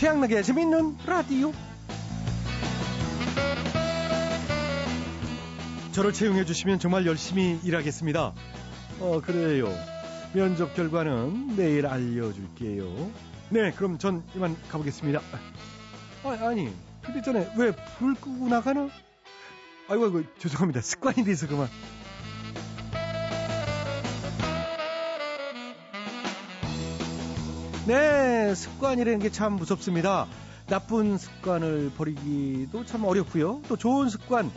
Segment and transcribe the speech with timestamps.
[0.00, 1.52] 최양락의 재밌는 라디오.
[5.92, 8.32] 저를 채용해 주시면 정말 열심히 일하겠습니다.
[9.00, 9.68] 어, 그래요.
[10.32, 13.10] 면접 결과는 내일 알려줄게요.
[13.50, 15.20] 네, 그럼 전 이만 가보겠습니다.
[16.24, 16.72] 아, 아니,
[17.04, 18.88] 근데 전에 왜 불 끄고 나가나?
[19.86, 20.80] 아이고, 아이고, 죄송합니다.
[20.80, 21.68] 습관이 돼서 그만.
[27.90, 30.28] 네, 습관이라는 게 참 무섭습니다.
[30.68, 33.62] 나쁜 습관을 버리기도 참 어렵고요.
[33.66, 34.52] 또 좋은 습관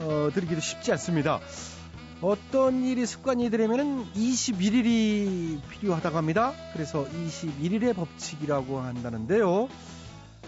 [0.00, 1.38] 어, 들이기도 쉽지 않습니다.
[2.22, 6.54] 어떤 일이 습관이 되려면 21일이 필요하다고 합니다.
[6.72, 9.68] 그래서 21일의 법칙이라고 한다는데요.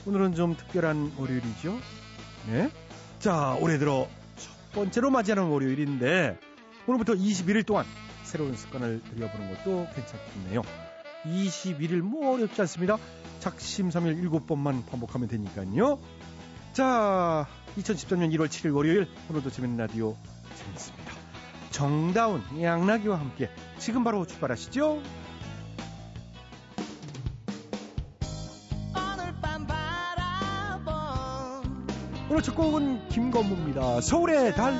[0.06, 1.78] 오늘은 좀 특별한 월요일이죠.
[2.48, 2.70] 네.
[3.18, 6.38] 자, 올해 들어 첫 번째로 맞이하는 월요일인데
[6.86, 7.84] 오늘부터 21일 동안
[8.22, 10.89] 새로운 습관을 들여보는 것도 괜찮겠네요.
[11.24, 12.98] 21일 뭐 어렵지 않습니다.
[13.40, 15.98] 작심삼일 7번만 반복하면 되니까요.
[16.72, 17.46] 자,
[17.76, 20.16] 2013년 1월 7일 월요일 오늘도 재밌는 라디오
[20.56, 21.12] 재밌습니다.
[21.70, 25.02] 정다운 양락이와 함께 지금 바로 출발하시죠.
[32.30, 34.00] 오늘 첫 곡은 김건모입니다.
[34.02, 34.72] 서울의 달.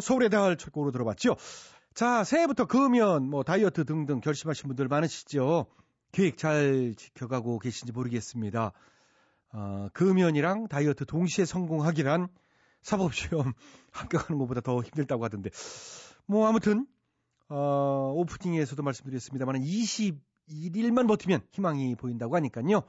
[0.00, 1.36] 서울의 달 첫 곡으로 들어봤죠.
[1.94, 5.66] 자, 새해부터 금연, 뭐 다이어트 등등 결심하신 분들 많으시죠.
[6.12, 8.72] 계획 잘 지켜가고 계신지 모르겠습니다.
[9.52, 12.28] 어, 금연이랑 다이어트 동시에 성공하기란
[12.82, 13.52] 사법시험
[13.92, 15.50] 합격하는 것보다 더 힘들다고 하던데.
[16.26, 16.86] 뭐 아무튼
[17.48, 22.82] 어, 오프닝에서도 말씀드렸습니다만 21일만 버티면 희망이 보인다고 하니까요.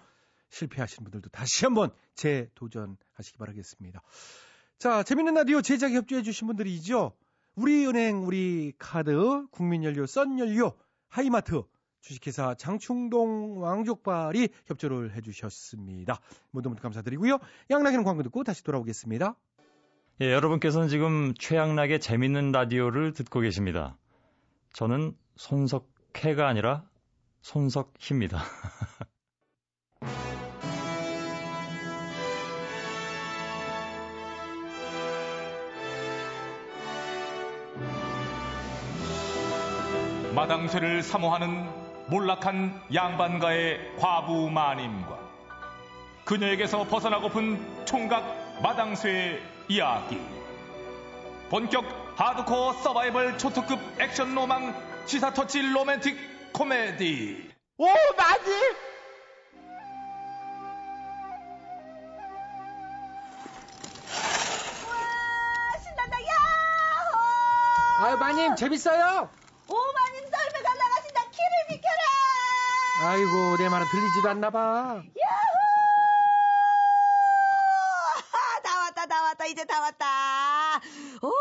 [0.50, 4.02] 실패하신 분들도 다시 한번 재도전하시기 바라겠습니다.
[4.82, 7.12] 자, 재밌는 라디오 제작 협조해 주신 분들이죠.
[7.54, 10.72] 우리은행, 우리카드, 국민연료, 썬연료,
[11.08, 11.62] 하이마트,
[12.00, 16.20] 주식회사 장충동 왕족발이 협조를 해주셨습니다.
[16.50, 17.38] 모두 모두 감사드리고요.
[17.70, 19.36] 양락이는 광고 듣고 다시 돌아오겠습니다.
[20.22, 24.00] 예, 여러분께서는 지금 최양락의 재밌는 라디오를 듣고 계십니다.
[24.74, 26.90] 저는 손석해가 아니라
[27.42, 28.40] 손석희입니다.
[40.42, 41.70] 마당쇠를 사모하는
[42.08, 45.20] 몰락한 양반가의 과부 마님과
[46.26, 50.20] 그녀에게서 벗어나고픈 총각 마당쇠의 이야기
[51.52, 51.86] 본격
[52.18, 54.74] 하드코어 서바이벌 초특급 액션 로망
[55.06, 58.52] 시사 터치 로맨틱 코미디 오 맞지?
[64.90, 69.41] 와 신난다 야호 아유, 마님, 재밌어요?
[69.72, 71.22] 오마님 썰매가 나가신다.
[71.30, 73.10] 키를 비켜라!
[73.10, 74.60] 아이고, 내 말은 들리지도 않나 봐.
[74.96, 75.62] 야호!
[78.34, 79.46] 아, 다 왔다 다 왔다.
[79.46, 80.80] 이제 다 왔다.
[81.22, 81.32] 오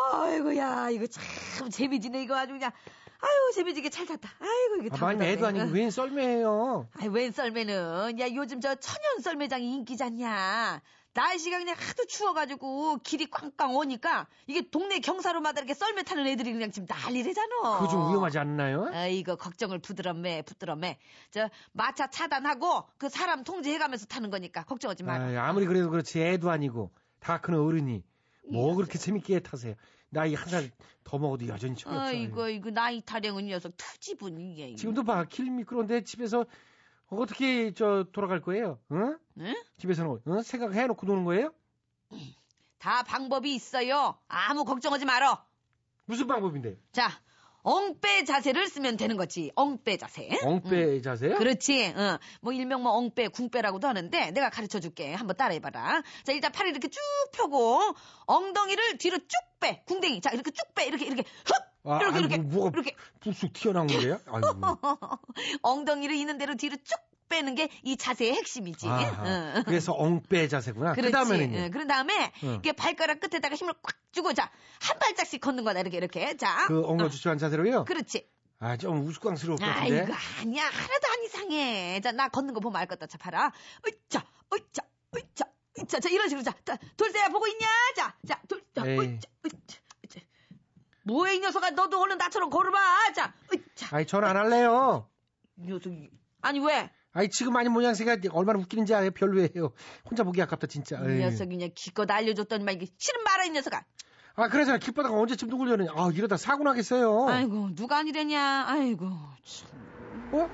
[0.00, 2.70] 아이고야 이거 참 재미지네 이거 아주 그냥.
[3.20, 4.28] 아유 재미지게 잘 탔다.
[4.40, 5.32] 아이고 이거 아, 다 왔네.
[5.32, 6.88] 애도 아니고 웬 썰매예요?
[7.00, 8.20] 아이 웬 썰매는?
[8.20, 10.80] 야 요즘 저 천연 썰매장이 인기잖냐
[11.18, 16.70] 날씨가 그냥 하도 추워가지고 길이 꽝꽝 오니까 이게 동네 경사로마다 이렇게 썰매 타는 애들이 그냥
[16.70, 17.78] 지금 난리래잖아.
[17.78, 18.88] 그거 좀 위험하지 않나요?
[18.92, 20.98] 아이고 걱정을 부드럽매 부드럽매
[21.32, 25.14] 저 마차 차단하고 그 사람 통제해가면서 타는 거니까 걱정하지 마.
[25.14, 28.04] 아이, 아무리 그래도 그렇지 애도 아니고 다 큰 어른이
[28.52, 29.74] 뭐 그렇게 재밌게 타세요.
[30.10, 30.70] 나이 한 살
[31.04, 32.02] 더 먹어도 여전히 철없어.
[32.02, 34.74] 아이고 이거 나이 타령은 이 녀석 투지분 이게.
[34.74, 36.44] 지금도 봐, 길 미끄러운데 집에서
[37.10, 38.78] 어떻게 저 돌아갈 거예요?
[38.92, 39.18] 응?
[39.38, 39.54] 응?
[39.78, 40.42] 집에서는 응?
[40.42, 41.52] 생각해놓고 노는 거예요?
[42.78, 44.18] 다 방법이 있어요.
[44.28, 45.44] 아무 걱정하지 말어.
[46.04, 46.76] 무슨 방법인데?
[46.92, 47.10] 자
[47.62, 49.50] 엉빼 자세를 쓰면 되는 거지.
[49.54, 50.28] 엉빼 자세.
[50.42, 51.36] 엉빼 자세요?
[51.36, 51.92] 그렇지.
[51.94, 52.18] 어.
[52.40, 55.12] 뭐 일명 뭐 엉빼, 궁빼라고도 하는데 내가 가르쳐 줄게.
[55.12, 56.02] 한번 따라해 봐라.
[56.24, 57.00] 자 일단 팔을 이렇게 쭉
[57.32, 57.80] 펴고
[58.26, 59.28] 엉덩이를 뒤로 쭉
[59.60, 59.82] 빼.
[59.86, 60.20] 궁뎅이.
[60.20, 60.86] 자 이렇게 쭉 빼.
[60.86, 61.67] 이렇게 이렇게 흡.
[61.90, 64.20] 아, 이렇게 아이고, 이렇게 뭐가 이렇게 쑥쑥 튀어나오는데요?
[64.26, 64.78] 아이고.
[65.62, 66.96] 엉덩이를 있는 대로 뒤로 쭉
[67.28, 68.88] 빼는 게 이 자세의 핵심이지.
[68.88, 69.62] 아하, 응.
[69.64, 70.90] 그래서 엉빼 자세구나.
[70.92, 71.12] 그 그렇지.
[71.12, 71.58] 다음에는요?
[71.58, 72.50] 응, 그런 다음에 응.
[72.52, 76.36] 이렇게 발가락 끝에다가 힘을 꽉 주고 자한 발짝씩 걷는 거다 이렇게 이렇게.
[76.36, 76.66] 자.
[76.66, 77.84] 그 어, 엉거주춤한 자세로요?
[77.84, 78.26] 그렇지.
[78.60, 80.00] 아, 좀 우스꽝스러울 것 같은데.
[80.00, 80.64] 아이고, 아니야.
[80.64, 82.00] 하나도 안 이상해.
[82.02, 83.06] 자, 나 걷는 거 보면 알것 같다.
[83.06, 83.52] 자, 봐라.
[83.86, 84.82] 으이자, 으이자,
[85.14, 85.44] 으이자,
[85.78, 86.00] 으이자.
[86.00, 86.42] 자, 이런 식으로.
[86.42, 87.66] 자, 자 돌쇠야 보고 있냐?
[87.94, 89.78] 자, 자, 돌, 자, 으이자, 으이자.
[91.08, 91.70] 뭐해, 이 녀석아.
[91.70, 92.78] 너도 얼른 나처럼 걸어봐.
[93.14, 93.32] 자.
[93.92, 95.08] 아이, 전 안 할래요.
[95.56, 96.10] 이 녀석이.
[96.42, 96.90] 아니, 왜?
[97.12, 99.10] 아이, 지금 아니 모양새가 얼마나 웃기는지 알아요?
[99.12, 99.72] 별로예요.
[100.08, 100.98] 혼자 보기 아깝다, 진짜.
[101.00, 101.18] 이.
[101.18, 103.82] 녀석이 그냥 기껏 알려줬더니만 이게 싫은 말아, 이 녀석아.
[104.36, 107.26] 아, 그래서 길바닥 언제쯤 누구려는 아, 이러다 사고 나겠어요.
[107.28, 108.66] 아이고, 누가 아니래냐.
[108.68, 109.08] 아이고,
[109.44, 110.30] 참.
[110.32, 110.48] 어?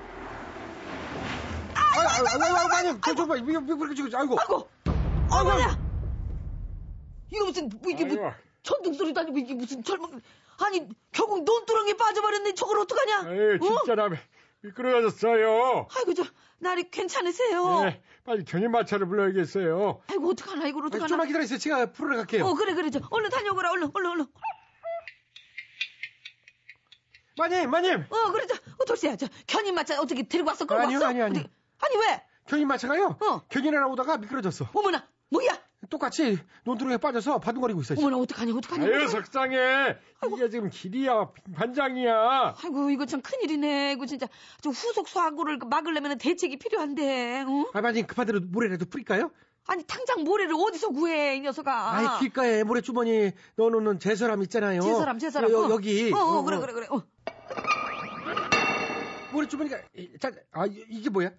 [1.75, 4.39] 아, 아, 아, 아, 아, 아니, 저, 저, 봐, 왜, 왜 그렇게 지금, 아이고.
[4.39, 4.69] 아이고,
[5.29, 5.77] 어머냐!
[7.31, 8.44] 이거 무슨, 뭐 이게 뭐, 아이고.
[8.65, 10.21] 천둥 소리도 아니고 이게 무슨 젊은,
[10.59, 12.53] 아니, 결국 논두렁에 빠져버렸네.
[12.55, 13.31] 저걸 어떡하냐?
[13.31, 14.09] 에이, 진짜 나
[14.61, 15.87] 미끄러졌어요.
[15.95, 16.23] 아이고, 저,
[16.57, 17.81] 날이 괜찮으세요?
[17.83, 20.01] 네, 빨리 견인마차를 불러야겠어요.
[20.09, 21.07] 아이고, 어떡하나, 이걸 아, 어떡하나.
[21.07, 21.59] 좀만 기다리세요.
[21.59, 22.45] 제가 풀으러 갈게요.
[22.45, 22.89] 어, 그래, 그래.
[22.89, 24.25] 저, 얼른 다녀오거라, 얼른, 얼른, 얼른.
[27.37, 28.05] 마님, 마님.
[28.09, 30.65] 어, 그래, 저, 어, 돌쇠야, 저, 견인마차 어떻게 데리고 왔어?
[30.65, 31.07] 끌고 아니요, 왔어?
[31.09, 31.41] 아니요, 아니요.
[31.41, 31.49] 어디-
[31.85, 32.23] 아니, 왜?
[32.47, 33.17] 견인 마차가요?
[33.21, 33.41] 어.
[33.49, 34.69] 견인을 나오다가 미끄러졌어.
[34.73, 35.64] 어머나, 뭐야?
[35.89, 37.95] 똑같이 논두렁에 빠져서 바둥거리고 있어요.
[37.97, 38.07] 지금.
[38.07, 38.85] 어머나, 어떡하냐, 어떡하냐.
[38.85, 39.07] 아유.
[39.07, 39.97] 속상해.
[40.33, 42.55] 이게 지금 길이야, 반장이야.
[42.63, 43.93] 아이고, 이거 참 큰일이네.
[43.93, 44.27] 이거 진짜,
[44.61, 47.65] 좀 후속 사고를 막으려면 대책이 필요한데, 응?
[47.73, 49.31] 아, 마님 급한 대로 모래라도 뿌릴까요?
[49.67, 51.91] 아니, 당장 모래를 어디서 구해, 이 녀석아.
[51.95, 54.81] 아이, 길가에 모래 주머니 넣어놓는 제사람 있잖아요.
[54.81, 55.51] 제사람, 제사람.
[55.51, 55.69] 여, 어.
[55.71, 56.11] 여기.
[56.13, 56.87] 어, 어, 그래, 그래, 그래.
[56.91, 57.01] 어.
[59.33, 61.31] 모래 주머니가, 이- 자, 아, 이- 이게 뭐야?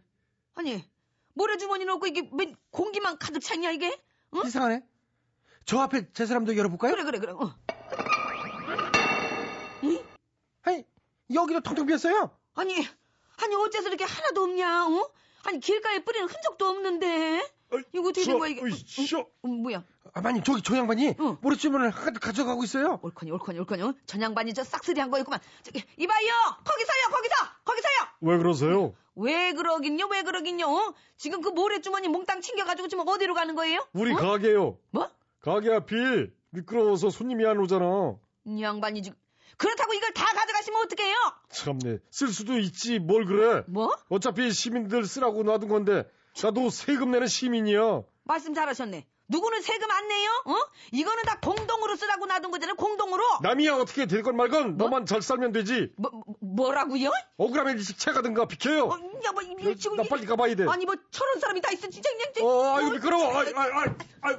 [0.54, 0.84] 아니,
[1.34, 3.96] 모래 주머니 넣고 이게 맨 공기만 가득 찼냐, 이게?
[4.36, 4.46] 응?
[4.46, 4.82] 이상하네.
[5.64, 6.92] 저 앞에 제 사람도 열어볼까요?
[6.92, 7.32] 그래, 그래, 그래.
[7.32, 7.54] 어.
[10.62, 10.84] 아니,
[11.32, 12.30] 여기도 텅텅 비었어요.
[12.54, 12.74] 아니,
[13.42, 15.10] 아니, 어째서 이렇게 하나도 없냐, 어?
[15.44, 17.48] 아니, 길가에 뿌리는 흔적도 없는데?
[17.92, 18.60] 이거 어떻게 된 거야, 이게?
[18.62, 19.84] 어, 어, 뭐야?
[20.16, 21.36] 아, 마님, 저기 저 양반이 응.
[21.42, 22.98] 모래 주머니를 한 가득 가져가고 있어요.
[23.02, 23.82] 옳거니, 옳거니, 옳거니.
[23.82, 23.92] 어?
[24.06, 25.38] 전양반이 저 싹쓸이 한 거였구만.
[25.62, 26.26] 저기, 이봐요!
[26.64, 27.34] 거기서요, 거기서!
[27.66, 27.92] 거기서요!
[28.22, 28.94] 왜 그러세요?
[29.14, 30.64] 왜 그러긴요, 왜 그러긴요?
[30.66, 30.94] 어?
[31.18, 33.86] 지금 그 모래 주머니 몽땅 챙겨가지고 지금 어디로 가는 거예요?
[33.92, 34.16] 우리 어?
[34.16, 34.78] 가게요.
[34.90, 35.10] 뭐?
[35.42, 35.94] 가게 앞이
[36.48, 38.16] 미끄러워서 손님이 안 오잖아.
[38.46, 39.18] 이 양반이 지금.
[39.58, 41.14] 그렇다고 이걸 다 가져가시면 어떡해요?
[41.50, 41.98] 참네.
[42.10, 43.64] 쓸 수도 있지, 뭘 그래.
[43.68, 43.94] 뭐?
[44.08, 46.10] 어차피 시민들 쓰라고 놔둔 건데,
[46.42, 48.00] 나도 세금 내는 시민이야.
[48.24, 49.06] 말씀 잘하셨네.
[49.28, 50.30] 누구는 세금 안 내요?
[50.46, 50.54] 어?
[50.92, 52.76] 이거는 다 공동으로 쓰라고 놔둔 거잖아요.
[52.76, 53.22] 공동으로.
[53.42, 55.92] 남이야 어떻게 될 건 말건 너만 잘 살면 되지.
[55.96, 57.10] 뭐, 뭐- 뭐라고요?
[57.36, 58.84] 억울하면 일찍 채가든가 비켜요.
[58.86, 58.94] 어,
[59.24, 59.42] 야, 뭐,
[59.74, 60.66] 지금 나 이- 빨리 가봐야 돼.
[60.68, 62.48] 아니 뭐 저런 사람이 다 있어 진짜 그냥.
[62.48, 63.36] 어, 아이고 어, 미끄러워.
[63.38, 63.86] 아이, 아이, 아이,
[64.22, 64.36] 아이.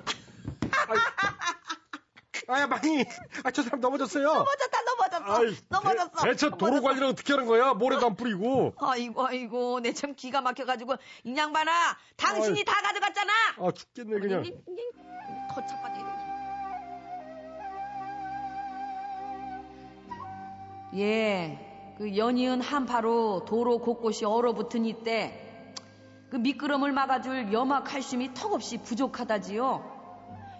[2.50, 3.04] 아, 마님.
[3.44, 4.24] 아, 저 사람 넘어졌어요.
[4.26, 6.10] 넘어졌다 넘어졌어 아이, 넘어졌어.
[6.24, 6.82] 대, 대체 도로 넘어졌어.
[6.82, 7.74] 관리를 어떻게 하는 거야?
[7.74, 8.74] 모래도 안 뿌리고.
[8.80, 10.96] 아이고 아이고 내 참 기가 막혀가지고
[11.26, 11.72] 이 양반아
[12.16, 12.64] 당신이 아이.
[12.66, 13.34] 다 가져갔잖아.
[13.60, 14.44] 아 죽겠네 그냥.
[15.54, 16.08] 거쳐가지고.
[20.96, 25.44] 예, 그 연이은 한파로 도로 곳곳이 얼어붙은 이때
[26.30, 29.97] 그 미끄럼을 막아줄 염화 칼슘이 턱없이 부족하다지요.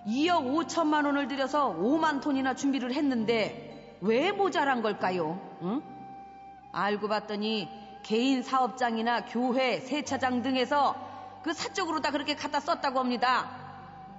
[0.08, 5.40] 2억 5천만 원을 들여서 5만 톤이나 준비를 했는데 왜 모자란 걸까요?
[5.64, 5.82] 응?
[6.72, 7.68] 알고 봤더니
[8.04, 10.96] 개인 사업장이나 교회, 세차장 등에서
[11.44, 13.50] 그 사적으로 다 그렇게 갖다 썼다고 합니다.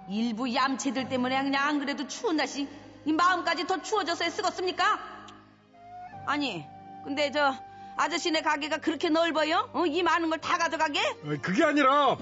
[0.09, 2.69] 일부 얌체들 때문에 그냥 안 그래도 추운 날씨
[3.05, 4.99] 이 마음까지 더 추워져서 쓰겠습니까?
[6.27, 6.65] 아니
[7.05, 7.55] 근데 저
[7.97, 9.71] 아저씨네 가게가 그렇게 넓어요?
[9.73, 9.87] 어?
[9.87, 11.01] 이 많은 걸 다 가져가게?
[11.43, 12.17] 그게 아니라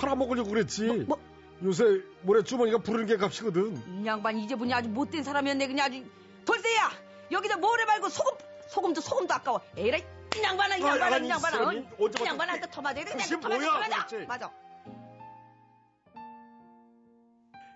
[0.00, 1.04] 팔아먹으려고 그랬지.
[1.06, 1.18] 뭐?
[1.62, 4.00] 요새 모래 주머니가 부르는 게 값이거든.
[4.02, 6.04] 이 양반 이제 보니 아주 못된 사람이었네 그냥 아주
[6.44, 6.90] 돌쇠야
[7.30, 8.32] 여기다 모래 말고 소금
[8.68, 10.02] 소금도 소금도 아까워 에라이
[10.36, 11.66] 이 양반아 이 아, 양반아 이 양반아 어?
[11.98, 14.16] 언제 이 양반한테 더 맞아야 돼 그게 더 맞아 뭐야, 더 맞아.
[14.26, 14.52] 맞아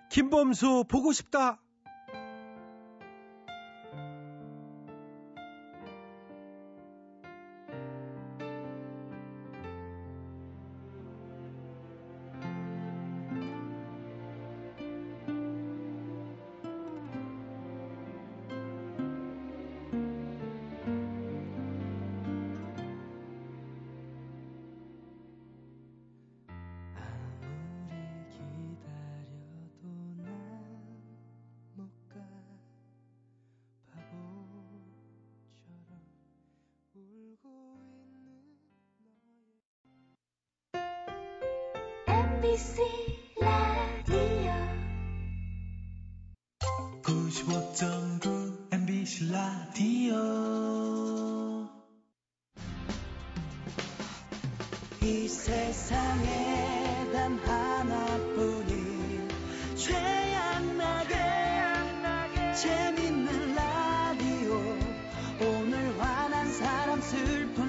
[0.09, 1.59] 김범수 보고 싶다.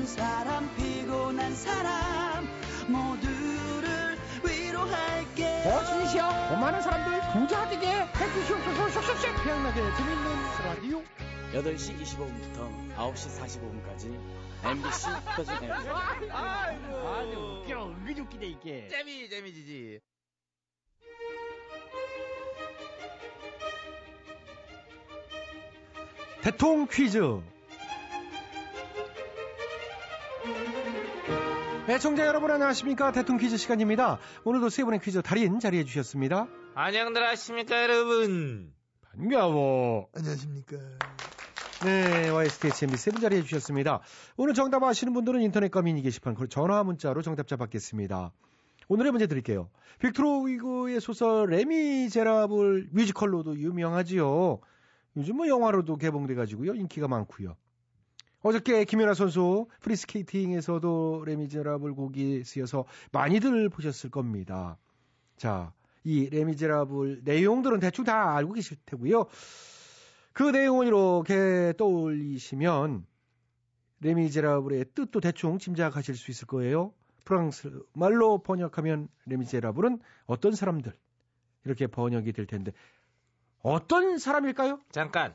[0.07, 2.47] 사람 피곤한 사람
[2.89, 10.27] 모두를 위로할게요 버스이시여 고마운 사람들 부자 되게 해주시옵소서 쏙쏙쏙 태어나게 재밌는
[10.65, 11.03] 라디오
[11.53, 15.71] 8시 25분부터 9시 45분까지 MBC 터진 앱.
[15.71, 17.87] 아이고, 아주 웃겨.
[17.87, 18.89] 은근 웃기네, 이게.
[18.89, 20.01] 재미, 재미지지.
[26.43, 27.41] 대통 퀴즈.
[31.89, 36.49] 애청자 여러분 안녕하십니까 대통 퀴즈 시간입니다 오늘도 세 분의 퀴즈 달인 자리해 주셨습니다
[36.79, 38.71] 안녕들 하십니까 여러분.
[39.01, 40.77] 반가워 안녕하십니까.
[41.85, 44.03] 네, YSTH MB7 자리해 주셨습니다.
[44.37, 48.31] 오늘 정답 아시는 분들은 인터넷과 미니 게시판, 그리고 전화 문자로 정답자 받겠습니다.
[48.89, 49.71] 오늘의 문제 드릴게요.
[50.01, 54.61] 빅토르 위고의 소설 레미제라블 뮤지컬로도 유명하지요.
[55.17, 56.75] 요즘 뭐 영화로도 개봉돼가지고요.
[56.75, 57.57] 인기가 많고요.
[58.47, 64.79] 어저께 김연아 선수 프리스케이팅에서도 레미제라블 곡이 쓰여서 많이들 보셨을 겁니다.
[65.37, 65.73] 자,
[66.05, 69.25] 이 레미제라블 내용들은 대충 다 알고 계실 테고요.
[70.33, 73.05] 그 내용을 이렇게 떠올리시면
[74.03, 76.93] 레미제라블의 뜻도 대충 짐작하실 수 있을 거예요.
[77.25, 80.93] 프랑스 말로 번역하면 레미제라블은 어떤 사람들
[81.65, 82.71] 이렇게 번역이 될 텐데
[83.61, 84.79] 어떤 사람일까요?
[84.93, 85.35] 잠깐.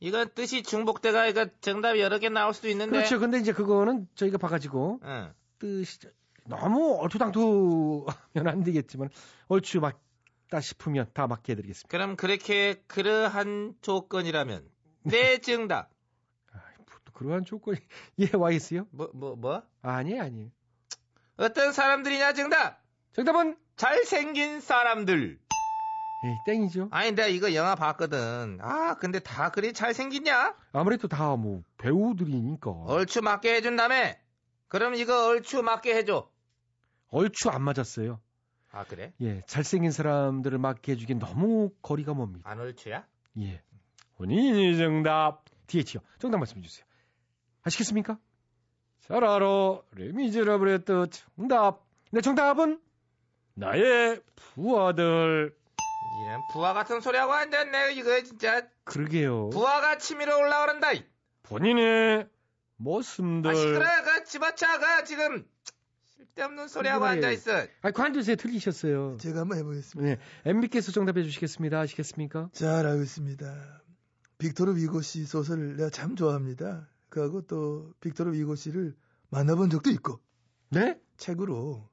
[0.00, 2.92] 이건 뜻이 중복돼가 이거 정답이 여러 개 나올 수도 있는데.
[2.92, 3.18] 그렇죠.
[3.18, 5.32] 근데 이제 그거는 저희가 봐가지고 응.
[5.58, 5.98] 뜻이
[6.46, 9.08] 너무 얼토당토하면 안 되겠지만
[9.48, 11.88] 얼추 맞다 싶으면 다 맞게 해드리겠습니다.
[11.88, 14.68] 그럼 그렇게 그러한 조건이라면
[15.04, 15.90] 내 정답.
[17.04, 17.78] 또 그러한 조건이
[18.20, 18.86] 예 와있어요?
[18.90, 19.62] 뭐뭐 뭐?
[19.82, 20.50] 아니에요, 아니에요.
[21.36, 22.82] 어떤 사람들이냐 정답.
[23.12, 25.38] 정답은 잘생긴 사람들.
[26.24, 26.88] 에이, 땡이죠.
[26.90, 28.58] 아니 내가 이거 영화 봤거든.
[28.60, 30.54] 아 근데 다 그리 잘생기냐?
[30.72, 34.14] 아무래도 다 뭐 배우들이니까 얼추 맞게 해준다며.
[34.68, 36.28] 그럼 이거 얼추 맞게 해줘.
[37.08, 38.20] 얼추 안 맞았어요.
[38.72, 39.12] 아 그래?
[39.20, 42.48] 예, 잘생긴 사람들을 맞게 해주긴 너무 거리가 멉니다.
[42.50, 43.06] 안 얼추야?
[43.40, 43.62] 예.
[44.16, 45.44] 본인이 정답.
[45.66, 46.00] DH요.
[46.18, 46.84] 정답 말씀해 주세요.
[47.62, 48.18] 아시겠습니까?
[49.00, 49.80] 잘 알아.
[49.92, 51.10] 레미제라블의 뜻.
[51.36, 51.84] 정답.
[52.10, 52.80] 네, 정답은
[53.54, 55.54] 나의 부하들.
[56.14, 59.50] 이런 부하 같은 소리하고 앉았네 이거 진짜 그러게요.
[59.50, 60.92] 부하가 치밀어 올라오른다.
[60.92, 61.04] 이.
[61.42, 62.28] 본인의
[62.76, 63.50] 모습들.
[63.50, 65.44] 아 시끄러 그 집어쳐가 지금
[66.16, 67.04] 쓸데없는 소리하고.
[67.04, 67.66] 앉아 있어.
[67.82, 68.36] 아, 관두세요.
[68.36, 69.16] 틀리셨어요.
[69.18, 70.08] 제가 한번 해보겠습니다.
[70.08, 70.20] 네.
[70.50, 71.80] MB께서 정답해 주시겠습니다.
[71.80, 72.50] 아시겠습니까?
[72.52, 73.82] 잘 알고 있습니다.
[74.38, 76.88] 빅토르 위고 씨 소설을 내가 참 좋아합니다.
[77.08, 78.94] 그하고 또 빅토르 위고 씨를
[79.30, 80.20] 만나본 적도 있고
[80.70, 81.00] 네?
[81.16, 81.88] 책으로.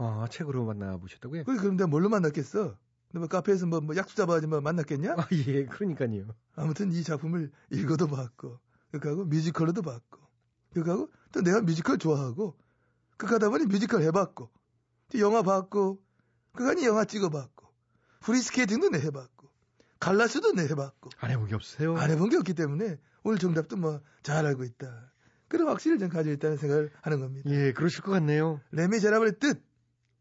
[0.00, 1.44] 아, 책으로 만나보셨다고요?
[1.44, 2.76] 내가 뭘로 만났겠어?
[3.12, 5.14] 너뭐 카페에서 뭐, 뭐 약속 잡아야지 뭐 만났겠냐?
[5.18, 6.34] 아, 예, 그러니까요.
[6.56, 8.58] 아무튼 이 작품을 읽어도 봤고
[9.00, 10.20] 그하고 뮤지컬로도 봤고
[10.74, 12.56] 그하고 또 내가 뮤지컬 좋아하고
[13.16, 14.50] 그하다 보니 뮤지컬 해봤고
[15.10, 16.02] 또 영화 봤고
[16.52, 17.66] 그하니 영화 찍어봤고
[18.20, 19.48] 프리스케이팅도 내 해봤고
[20.00, 21.96] 갈라쇼도 내 해봤고 안 해본 게 없어요.
[21.96, 25.10] 안 해본 게 없기 때문에 오늘 정답도 뭐 잘 알고 있다.
[25.48, 27.48] 그런 확신을 좀 가지고 있다는 생각을 하는 겁니다.
[27.48, 28.60] 예, 그러실 것 같네요.
[28.72, 29.62] 레미제라블의 뜻,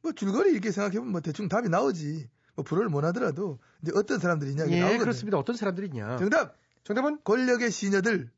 [0.02, 2.30] 뭐 줄거리 이렇게 생각해보면 뭐 대충 답이 나오지.
[2.58, 5.00] 뭐 불어를 못 하더라도 이제 어떤 사람들이냐 이게 예, 나오거든요.
[5.00, 5.38] 그렇습니다.
[5.38, 6.18] 어떤 사람들이냐.
[6.18, 7.20] 정답 정답은?
[7.24, 8.32] 권력의 시녀들,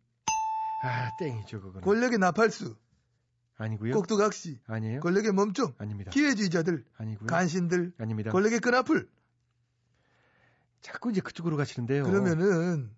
[0.82, 1.82] 아, 땡이죠, 그거는.
[1.82, 2.76] 권력의 나팔수,
[3.58, 3.94] 아니고요.
[3.94, 5.00] 꼭두각시, 아니에요.
[5.00, 6.12] 권력의 몸종, 아닙니다.
[6.12, 7.28] 기회주의자들, 아니고요.
[7.28, 8.32] 간신들, 아닙니다.
[8.32, 9.08] 권력의 끈앞을.
[10.82, 12.04] 자꾸 이제 그쪽으로 가시는데요.
[12.04, 12.90] 그러면은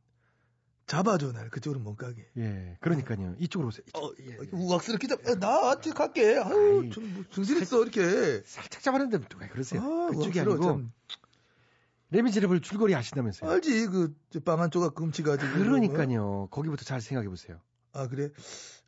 [0.92, 2.28] 잡아줘 날 그쪽으로 못 가게.
[2.36, 3.36] 예, 그러니까요.
[3.40, 3.86] 이쪽으로 오세요.
[3.88, 4.04] 이쪽.
[4.04, 4.12] 어,
[4.52, 5.26] 우악스럽게 잡.
[5.26, 6.38] 야, 나 어떻게 갈게.
[6.38, 8.42] 아유, 아이, 좀 정신 있어 이렇게.
[8.46, 9.82] 살짝 잡았는데 또왜 그러세요?
[9.82, 10.92] 아, 그쪽이 우악스러워, 아니고 참.
[12.10, 13.50] 레미제라블 줄거리 아신다면서요.
[13.50, 15.54] 알지 그 빵한 조각 금치가지고.
[15.54, 16.50] 그러니까요.
[16.52, 17.62] 거기부터 잘 생각해 보세요.
[17.94, 18.30] 아 그래?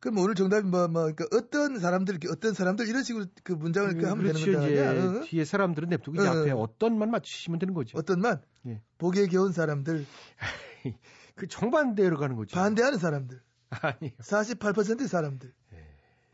[0.02, 3.92] 그럼 오늘 정답이 뭐, 뭐, 그러니까 어떤 사람들, 이렇게 어떤 사람들 이런 식으로 그 문장을
[3.92, 4.46] 이렇게 하면 그렇죠.
[4.46, 4.90] 되는 이제 거다.
[4.90, 5.04] 아니야?
[5.04, 5.22] 응?
[5.24, 6.42] 뒤에 사람들은 냅두고 이제 응.
[6.42, 7.98] 앞에 어떤 만 맞추시면 되는 거죠.
[7.98, 8.42] 어떤 만?
[8.68, 8.82] 예.
[8.98, 10.06] 보기에 겨운 사람들,
[11.36, 12.56] 그 정반대로 가는 거죠.
[12.56, 14.12] 반대하는 사람들, 아니요.
[14.20, 15.78] 48%의 사람들, 예.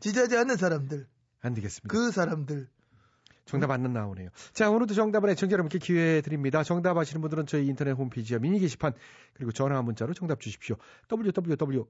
[0.00, 1.06] 지지하지 않는 사람들,
[1.40, 1.92] 안 되겠습니다.
[1.92, 2.68] 그 사람들.
[3.50, 4.28] 정답 안 나오네요.
[4.52, 6.62] 자, 오늘도 정답은 애청자 여러분께 기회 드립니다.
[6.62, 8.92] 정답 아시는 분들은 저희 인터넷 홈페이지와 미니 게시판
[9.32, 10.76] 그리고 전화 문자로 정답 주십시오.
[11.10, 11.84] www.imbc.com으로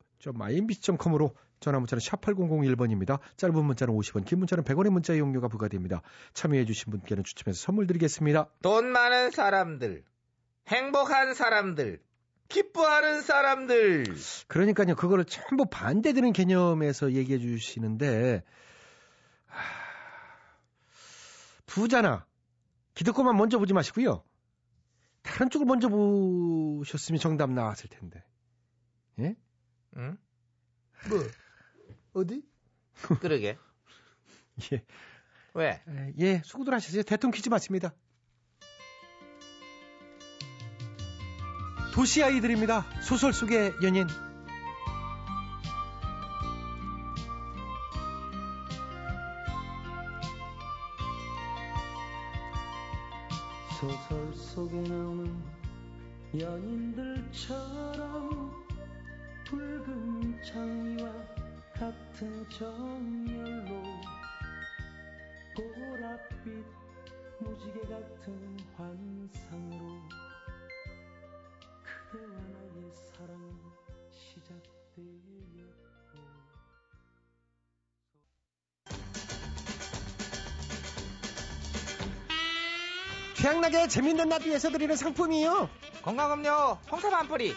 [1.60, 3.18] 전화 문자는 샵 8001번입니다.
[3.36, 6.00] 짧은 문자는 50원, 긴 문자는 100원의 문자 이용료가 부과됩니다.
[6.32, 8.48] 참여해 주신 분께는 추첨해서 선물 드리겠습니다.
[8.62, 10.02] 돈 많은 사람들,
[10.68, 12.00] 행복한 사람들,
[12.50, 14.04] 기뻐하는 사람들.
[14.48, 14.94] 그러니까요.
[14.96, 18.42] 그거를 전부 반대되는 개념에서 얘기해 주시는데
[19.46, 19.62] 하,
[21.66, 22.26] 부자나
[22.94, 24.22] 기득권만 먼저 보지 마시고요.
[25.22, 28.22] 다른 쪽을 먼저 보셨으면 정답 나왔을 텐데.
[29.20, 29.36] 예?
[29.96, 30.18] 응?
[31.08, 31.18] 뭐,
[32.14, 32.42] 어디?
[33.20, 33.56] 그러게.
[34.72, 34.84] 예.
[35.54, 35.82] 왜?
[35.88, 37.02] 에, 예, 수고들 하셨어요.
[37.04, 37.94] 대통령 퀴즈 맞습니다.
[41.92, 42.86] 도시 아이들입니다.
[43.02, 44.06] 소설 속의 연인.
[53.80, 55.34] 소설 속에 나오는
[56.38, 57.50] 연인들처럼
[59.46, 61.10] 붉은 장미와
[61.74, 63.82] 같은 정열로
[65.56, 66.64] 보랏빛
[67.40, 70.19] 무지개 같은 환상으로
[72.10, 73.60] 그대와 나의 사랑은
[74.10, 75.70] 시작되었고
[83.36, 85.70] 최양락의 재밌는 라디오에서 드리는 상품이요.
[86.02, 87.54] 건강음료 홍삼 한 뿌리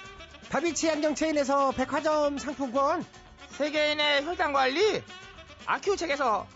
[0.50, 3.04] 다비치 안경 체인에서 백화점 상품권.
[3.50, 5.02] 세계인의 혈당 관리
[5.66, 6.48] 아큐첵에서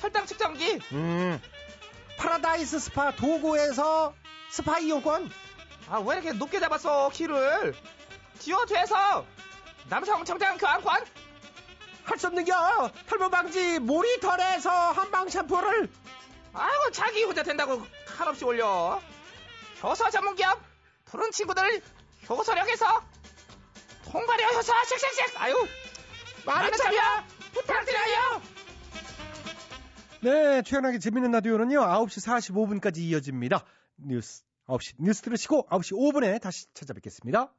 [0.00, 1.40] 혈당 측정기 음.
[2.18, 4.14] 파라다이스 스파 도고에서
[4.50, 5.30] 스파 이용권.
[5.88, 7.74] 아 왜 이렇게 높게 잡았어 키를?
[8.38, 9.24] 디오트에서
[9.88, 11.04] 남성 정장 교환권?
[12.04, 12.90] 할 수 없는겨.
[13.08, 15.88] 탈모 방지 모리털에서 한방 샴푸를.
[16.52, 17.84] 아이고 자기 혼자 된다고
[18.16, 19.00] 한없이 올려.
[19.82, 20.60] 효서 전문기업
[21.04, 21.82] 푸른 친구들
[22.28, 23.02] 효서력에서
[24.04, 25.66] 통발효 효서 씩씩씩 아유
[26.46, 26.98] 많은 참여
[27.52, 28.42] 부탁드려요.
[30.20, 32.24] 네, 최연하게 재밌는 라디오는요, 9시
[32.80, 33.64] 45분까지 이어집니다.
[33.98, 37.52] 뉴스, 9시 뉴스 들으시고, 9시 5분에 다시 찾아뵙겠습니다.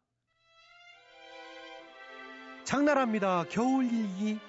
[2.66, 3.46] 장나라입니다.
[3.50, 4.40] 겨울 일기.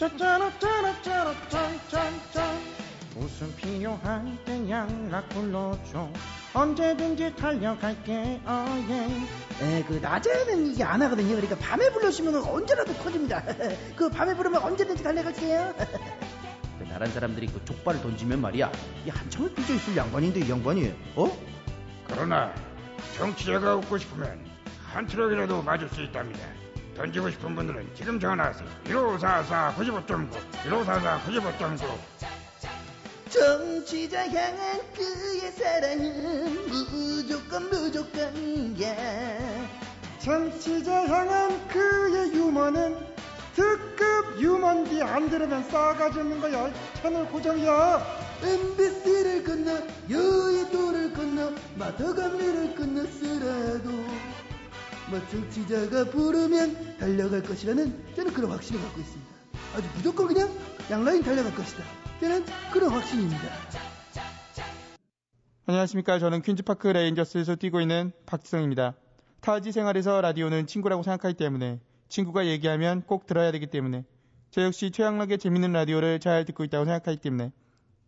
[0.00, 2.58] 짠짠짠짠짠짠짠
[3.14, 6.10] 무슨 필요할 때 연락 불러줘
[6.54, 9.08] 언제든지 달려갈게 어예
[9.60, 11.36] 에, 그 낮에는 이게 안 하거든요.
[11.36, 13.44] 그러니까 밤에 불러주면 언제라도 커집니다.
[13.94, 15.74] 그 밤에 부르면 언제든지 달려갈게요.
[16.78, 18.72] 그 나란 사람들이 그 족발을 던지면 말이야.
[19.04, 21.30] 이 한참을 삐져 있을 양반인데 이 양반이 어?
[22.08, 22.54] 그러나
[23.18, 24.48] 정치자가 웃고 싶으면
[24.82, 26.40] 한 트럭이라도 맞을 수 있답니다.
[27.00, 28.68] 던지고 싶은 분들은 지금 전화하세요.
[28.84, 30.30] 1544 95.9
[30.64, 31.98] 1544 95.9
[33.30, 38.94] 정치자 향한 그의 사랑은 무조건 무조건이야.
[40.18, 42.98] 정치자 향한 그의 유머는
[43.56, 48.04] 특급 유머인데 안 들으면 싸가지 없는 거야 채널 고정이야
[48.42, 53.90] MBC를 건너 여의도를 건너 마더감리를 건너서라도
[55.10, 59.30] 뭐 정치자가 부르면 달려갈 것이라는 저는 그런 확신을 갖고 있습니다.
[59.74, 60.48] 아주 무조건 그냥
[60.88, 61.82] 양락인 달려갈 것이다.
[62.20, 63.42] 저는 그런 확신입니다.
[65.66, 66.20] 안녕하십니까.
[66.20, 68.94] 저는 퀸즈파크 레인저스에서 뛰고 있는 박지성입니다.
[69.40, 74.04] 타지 생활에서 라디오는 친구라고 생각하기 때문에 친구가 얘기하면 꼭 들어야 되기 때문에
[74.50, 77.52] 저 역시 최양락의 재밌는 라디오를 잘 듣고 있다고 생각하기 때문에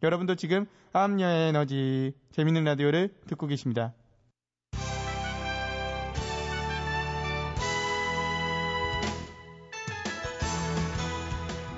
[0.04, 3.92] 여러분도 지금 암녀의 에너지 재밌는 라디오를 듣고 계십니다.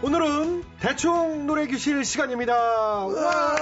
[0.04, 2.54] 오늘은 대충 노래 교실 시간입니다.
[3.06, 3.56] 와!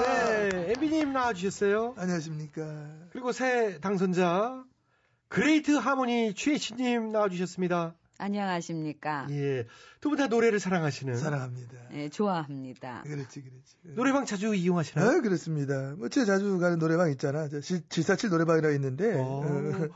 [0.00, 1.94] 네, MB님 나와주셨어요.
[1.98, 2.62] 안녕하십니까.
[3.10, 4.62] 그리고 새 당선자
[5.26, 7.96] Great Harmony 최희씨님 나와주셨습니다.
[8.18, 9.26] 안녕하십니까.
[9.30, 9.66] 예,
[10.00, 11.16] 두 분 다 노래를 사랑하시는.
[11.16, 11.74] 사랑합니다.
[11.90, 13.02] 네, 좋아합니다.
[13.02, 13.74] 그렇지, 그렇지.
[13.96, 15.04] 노래방 자주 이용하시나요?
[15.08, 15.94] 아, 그렇습니다.
[15.98, 17.48] 뭐, 제 자주 가는 노래방 있잖아.
[17.48, 19.14] 저 747 노래방이라 있는데.
[19.18, 19.88] 어, 어,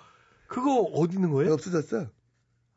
[0.49, 1.53] 그거 어디 있는 거예요?
[1.55, 2.09] 없어졌어.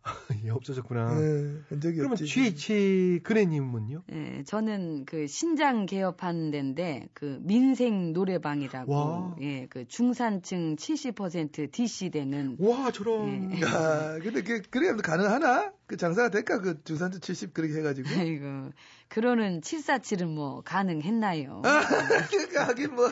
[0.45, 1.17] 예, 없어졌구나.
[1.19, 2.25] 예, 흔적이 그러면 없지.
[2.25, 4.03] GH 근혜님은요?
[4.11, 9.35] 예, 저는 그 신장 개업하는 데인데 그 민생 노래방이라고 와.
[9.41, 13.51] 예, 그 중산층 70% DC 되는 와, 저런.
[13.55, 13.61] 예.
[13.61, 15.71] 야, 근데 그, 그래, 가능하나?
[15.85, 16.59] 그 장사가 될까?
[16.59, 18.07] 그 중산층 70 그렇게 해가지고.
[18.09, 18.71] 아이고,
[19.09, 21.61] 그러는 747은 뭐 가능했나요?
[22.31, 23.11] 그러니까 하긴 뭐.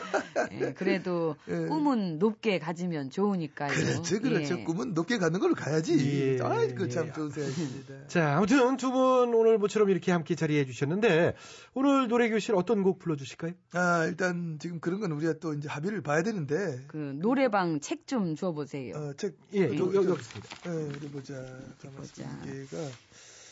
[0.52, 3.70] 예, 그래도 꿈은 높게 가지면 좋으니까요.
[3.70, 4.58] 그렇죠, 그렇죠.
[4.58, 4.64] 예.
[4.64, 6.38] 꿈은 높게 가는 걸로 가야지.
[6.38, 6.42] 예.
[6.42, 8.06] 아이, 그참 좋은 생각입니다.
[8.08, 11.34] 자, 아무튼 두 분 오늘 모처럼 이렇게 함께 자리해 주셨는데
[11.74, 13.52] 오늘 노래 교실 어떤 곡 불러 주실까요?
[13.72, 16.80] 아, 일단 지금 그런 건 우리가 또 이제 합의를 봐야 되는데.
[16.88, 18.96] 그 노래방 책 좀 줘보세요.
[18.96, 19.36] 어, 책.
[19.54, 20.48] 예, 어, 여기, 있습니다.
[20.66, 21.34] 예, 어디 보자.
[21.80, 22.04] 가만
[22.44, 22.78] 이게 가.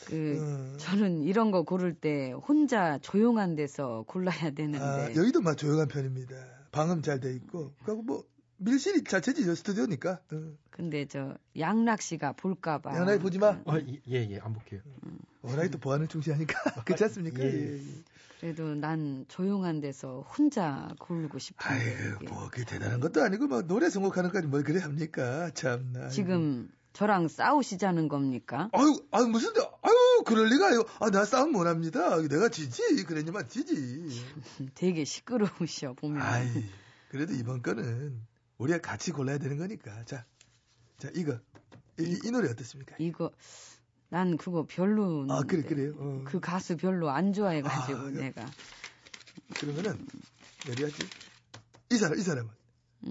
[0.06, 0.76] 그 어.
[0.78, 6.34] 저는 이런 거 고를 때 혼자 조용한 데서 골라야 되는데 아, 여기도 막 조용한 편입니다.
[6.72, 7.72] 방음 잘 돼 있고.
[7.84, 8.24] 그리고 뭐,
[8.58, 10.20] 밀실이 자체지, 스튜디오니까.
[10.32, 10.52] 어.
[10.70, 13.60] 근데 저 양락 씨가 볼까봐 양락이 보지 마.
[13.66, 13.78] 아,
[14.08, 14.80] 예, 예, 안 볼게요.
[15.42, 16.54] 워낙에 또 보안을 중시하니까.
[16.84, 17.42] 그렇지 않습니까?
[17.42, 17.48] 예.
[17.48, 17.80] 예, 예.
[18.40, 22.30] 그래도 난 조용한 데서 혼자 고르고 싶은데 이게.
[22.30, 25.50] 뭐, 그게 대단한 것도 아니고, 뭐, 노래 선곡하는 까지 뭘 그래 합니까?
[25.52, 26.00] 참나.
[26.00, 26.10] 아이고.
[26.10, 28.68] 지금 저랑 싸우시자는 겁니까?
[28.72, 30.84] 아유, 아유, 무슨, 아유, 그럴 리가요.
[31.00, 32.20] 아, 나 싸움 못 합니다.
[32.28, 33.04] 내가 지지.
[33.04, 34.24] 그랬지만 지지.
[34.74, 36.20] 되게 시끄러우셔 보면.
[36.20, 36.48] 아이,
[37.08, 38.20] 그래도 이번 거는
[38.58, 40.04] 우리가 같이 골라야 되는 거니까.
[40.04, 40.24] 자,
[40.98, 41.38] 자, 이거.
[41.98, 42.96] 이, 이 노래 어떻습니까?
[42.98, 43.30] 이거
[44.08, 45.26] 난 그거 별로.
[45.30, 45.94] 아, 그래, 그래요.
[45.96, 46.22] 어.
[46.24, 48.46] 그 가수 별로 안 좋아해가지고 아, 내가.
[49.58, 50.06] 그러면은,
[50.68, 50.96] 어디야지?
[51.92, 52.50] 이 사람, 이 사람은.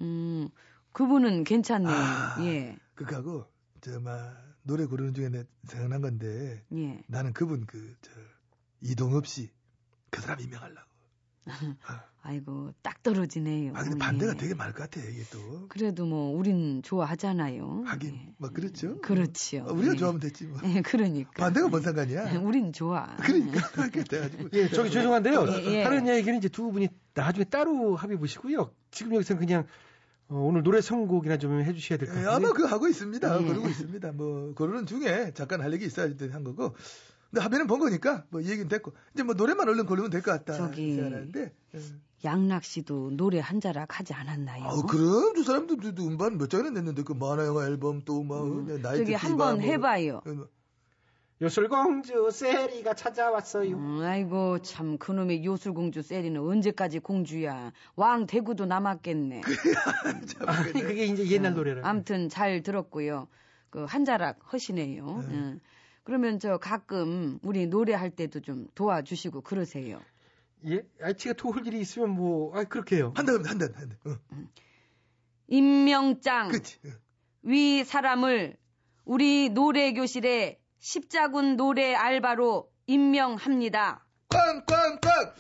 [0.02, 0.50] 음,
[0.92, 1.96] 그분은 괜찮네요.
[1.96, 2.36] 아.
[2.46, 3.48] 예, 그거하고,
[3.82, 7.02] 저, 막, 노래 고르는 중에 내 생각난 건데, 예.
[7.08, 8.12] 나는 그분 그, 저,
[8.82, 9.50] 이동엽 씨.
[10.10, 10.90] 그 사람 임명하려고.
[12.22, 13.72] 아이고 딱 떨어지네요.
[13.76, 14.38] 아, 근데 반대가 예.
[14.38, 15.68] 되게 많을 것 같아, 이게 또.
[15.70, 17.84] 그래도 뭐 우린 좋아하잖아요.
[17.86, 19.00] 하긴, 뭐, 그렇죠.
[19.02, 19.64] 그렇지요.
[19.64, 19.98] 어, 우리가 예.
[19.98, 20.60] 좋아하면 됐지, 뭐.
[20.66, 21.32] 예, 그러니까.
[21.32, 22.24] 반대가 뭔 상관이야?
[22.44, 23.16] 우린 좋아.
[23.18, 24.50] 그러니까, 그렇게 돼가지고.
[24.54, 25.48] 예, 저기 죄송한데요.
[25.48, 25.84] 예, 예.
[25.84, 28.72] 하는 얘기는 이제 두 분이 나중에 따로 합의 보시고요.
[28.92, 29.66] 지금 여기서는 그냥
[30.30, 32.36] 어, 오늘 노래 선곡이나 좀 해주셔야 될것 예, 같아요.
[32.38, 33.42] 아마 그거 하고 있습니다.
[33.42, 33.46] 예.
[33.48, 34.12] 그러고 있습니다.
[34.12, 36.74] 뭐, 고르는 중에 잠깐 할 얘기 있어야 한 거고.
[37.32, 38.94] 근데 합의는 본 거니까, 뭐, 이 얘기는 됐고.
[39.14, 40.54] 이제 뭐, 노래만 얼른 고르면 될 것 같다.
[40.54, 41.54] 저기- 생각하는데.
[41.76, 41.80] 예.
[42.26, 44.66] 양락 씨도 노래 한 자락 하지 않았나요?
[44.66, 48.72] 아우, 그럼 두 사람도 음반 몇 장이나 냈는데, 그 만화 영화 앨범 또 막, 나이트
[48.72, 48.82] 음.
[48.82, 49.64] 저기 디바 한번 뭐.
[49.66, 50.22] 해봐요.
[51.42, 53.76] 요술공주 세리가 찾아왔어요.
[53.78, 57.72] 음, 아이고 참 그놈의 요술공주 세리는 언제까지 공주야?
[57.96, 59.42] 왕 대구도 남았겠네.
[60.46, 61.88] 아니, 그게 이제 옛날 노래라.
[61.88, 63.28] 암튼 잘 들었고요.
[63.70, 65.24] 그 한 자락 하시네요.
[65.30, 65.60] 응.
[66.04, 70.02] 그러면 저 가끔 우리 노래할 때도 좀 도와주시고 그러세요.
[70.66, 70.82] 예?
[71.02, 73.14] 아, 제가 도울 일이 있으면 뭐, 아, 그렇게 해요.
[73.16, 73.96] 한다, 한다, 한다.
[74.08, 74.50] 응.
[75.48, 76.80] 임명장 그치.
[77.44, 78.58] 위 사람을
[79.06, 84.06] 우리 노래 교실에 십자군 노래 알바로 임명합니다.
[84.30, 85.34] 꽝, 꽝, 꽝!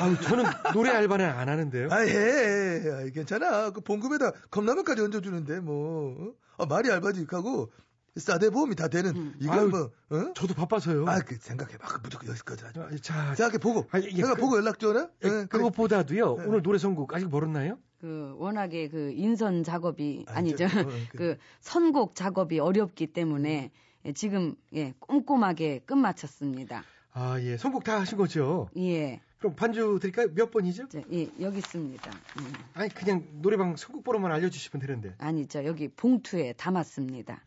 [0.00, 1.88] 아유, 저는 노래 알바는 안 하는데요.
[1.90, 2.90] 아, 해.
[2.92, 3.70] 아이, 괜찮아.
[3.70, 6.14] 그 봉급에다 컵라면까지 얹어주는데, 뭐.
[6.28, 6.32] 어?
[6.58, 7.26] 아, 말이 알바지.
[7.30, 7.72] 하고,
[8.14, 9.34] 싸대 보험이 다 되는.
[9.40, 10.32] 이거 아유, 뭐, 어?
[10.34, 11.06] 저도 바빠서요.
[11.08, 11.88] 아, 그, 생각해봐.
[11.88, 12.88] 그 무조건 여기까지 하지 마.
[13.02, 13.86] 자, 생각해 보고.
[13.90, 15.08] 아, 예, 내가 그- 보고 연락 줘라?
[15.24, 15.46] 예, 예.
[15.46, 17.78] 그것보다도요, 오늘 노래 선곡 아직 멀었나요?
[18.00, 20.66] 그 워낙에 그 인선 작업이 아니죠.
[20.66, 20.68] 어,
[21.20, 23.72] 그 선곡 작업이 어렵기 때문에
[24.06, 26.84] 예, 지금 예 꼼꼼하게 끝마쳤습니다.
[27.12, 27.56] 아, 예.
[27.56, 28.70] 선곡 다 하신 거죠?
[28.76, 29.20] 예.
[29.38, 30.28] 그럼 반주 드릴까요?
[30.34, 30.84] 몇 번이죠?
[31.12, 32.10] 예, 여기 있습니다.
[32.10, 32.52] 음.
[32.74, 35.14] 아니, 그냥 노래방 선곡 번호만 알려주시면 되는데.
[35.18, 35.64] 아니죠.
[35.64, 37.42] 여기 봉투에 담았습니다.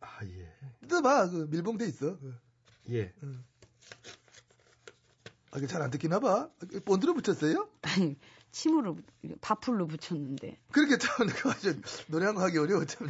[0.00, 0.52] 아, 예.
[0.82, 1.30] 뜯어봐.
[1.30, 2.18] 그 밀봉돼 있어.
[2.18, 2.34] 그.
[2.90, 3.12] 예.
[5.50, 6.48] 아, 이게 잘안 뜯기나 봐.
[6.84, 7.68] 본드로 붙였어요?
[7.82, 8.16] 아니,
[8.56, 8.96] 침으로
[9.42, 13.06] 바풀로 붙였는데 그렇게 참, 아주 노래 한 거 하기 어려워, 참.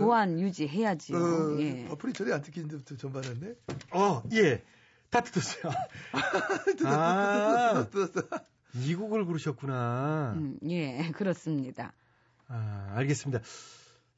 [0.00, 1.16] 보안 유지해야지요.
[1.16, 1.84] 어, 예.
[1.86, 3.54] 버플이 저리 안 뜯기는데 좀 받았네.
[3.92, 4.64] 어, 예.
[5.10, 5.72] 다 뜯었어요.
[6.86, 8.22] 아, 뜯었어.
[8.74, 10.34] 이 곡을 고르셨구나.
[10.36, 11.92] 음, 예, 그렇습니다.
[12.48, 13.42] 아, 알겠습니다.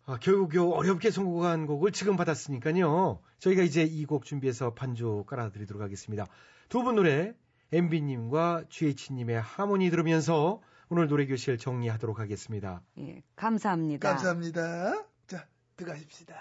[0.07, 3.21] 아, 겨우겨우 어렵게 선곡한 곡을 지금 받았으니까요.
[3.41, 6.27] 저희가 이제 이 곡 준비해서 반주 깔아드리도록 하겠습니다.
[6.71, 7.35] 두 분 노래,
[7.73, 12.83] MB님과 GH님의 하모니 들으면서 오늘 노래교실 정리하도록 하겠습니다.
[12.99, 14.11] 예, 감사합니다.
[14.11, 15.05] 감사합니다.
[15.27, 16.35] 자, 들어가십시다.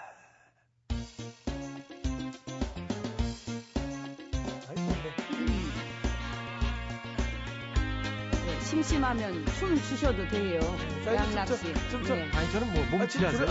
[8.46, 10.60] 예, 심심하면 춤 추셔도 돼요.
[11.06, 11.68] 양락 씨.
[11.68, 12.30] 예.
[12.36, 13.46] 아니, 저는 뭐 몸치라서.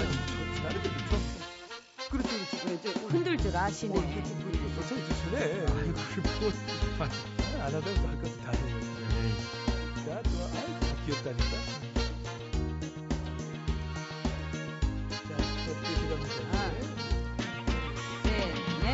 [2.11, 2.69] 그렇지, 그렇지.
[2.69, 3.20] 예, 저흔
[3.51, 3.93] 들줄 아시네.
[4.87, 5.37] 저기 좋네.
[5.41, 5.99] 아이고,
[6.97, 7.07] 뭐.
[7.59, 8.75] 안 하다가 할 것도 다 해요.
[10.05, 10.43] 자, 좋아.
[10.55, 11.53] 아이고, 귀엽다니까.
[15.27, 15.31] 자,
[15.69, 16.39] 어떻게 들어갑니까?
[18.23, 18.29] 네,
[18.83, 18.87] 네.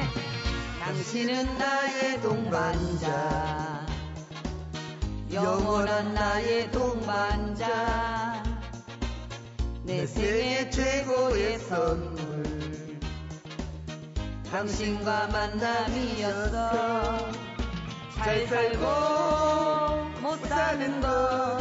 [0.80, 3.86] 당신은 나의 동반자
[5.32, 8.44] 영원한 나의 동반자
[9.84, 12.27] 내 생애 최고의 선물
[14.52, 17.30] 당신과 만남이었어
[18.16, 18.86] 잘 살고
[20.22, 21.58] 못 사는 거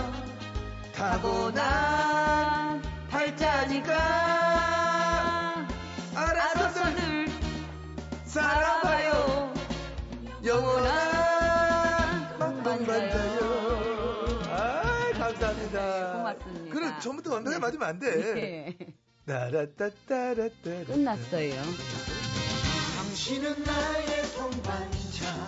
[0.95, 3.93] 타고난 팔자니까
[6.15, 7.27] 알아서들
[8.25, 9.53] 살아봐요
[10.45, 12.37] 영원한
[14.49, 16.13] 아, 감사합니다.
[16.13, 16.75] 고맙습니다.
[16.75, 18.35] 그럼 처음부터 완벽하게 맞으면 안 돼.
[18.35, 18.77] 네.
[19.27, 20.85] 따라따따라따.
[20.87, 21.55] 끝났어요.
[23.17, 25.47] 당신은 나의 동반자.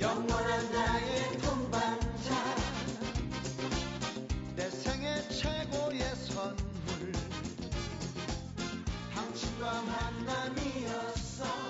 [0.00, 2.54] 영원한 나의 동반자.
[4.56, 7.12] 내 생애 최고의 선물.
[9.14, 11.67] 당신과 만남이었어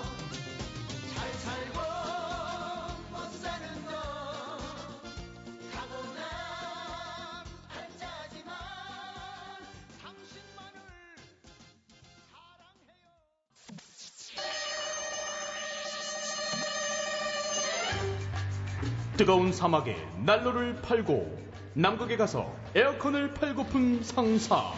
[19.19, 21.37] 뜨거운 사막에 난로를 팔고
[21.73, 24.71] 남극에 가서 에어컨을 팔고픈 상사.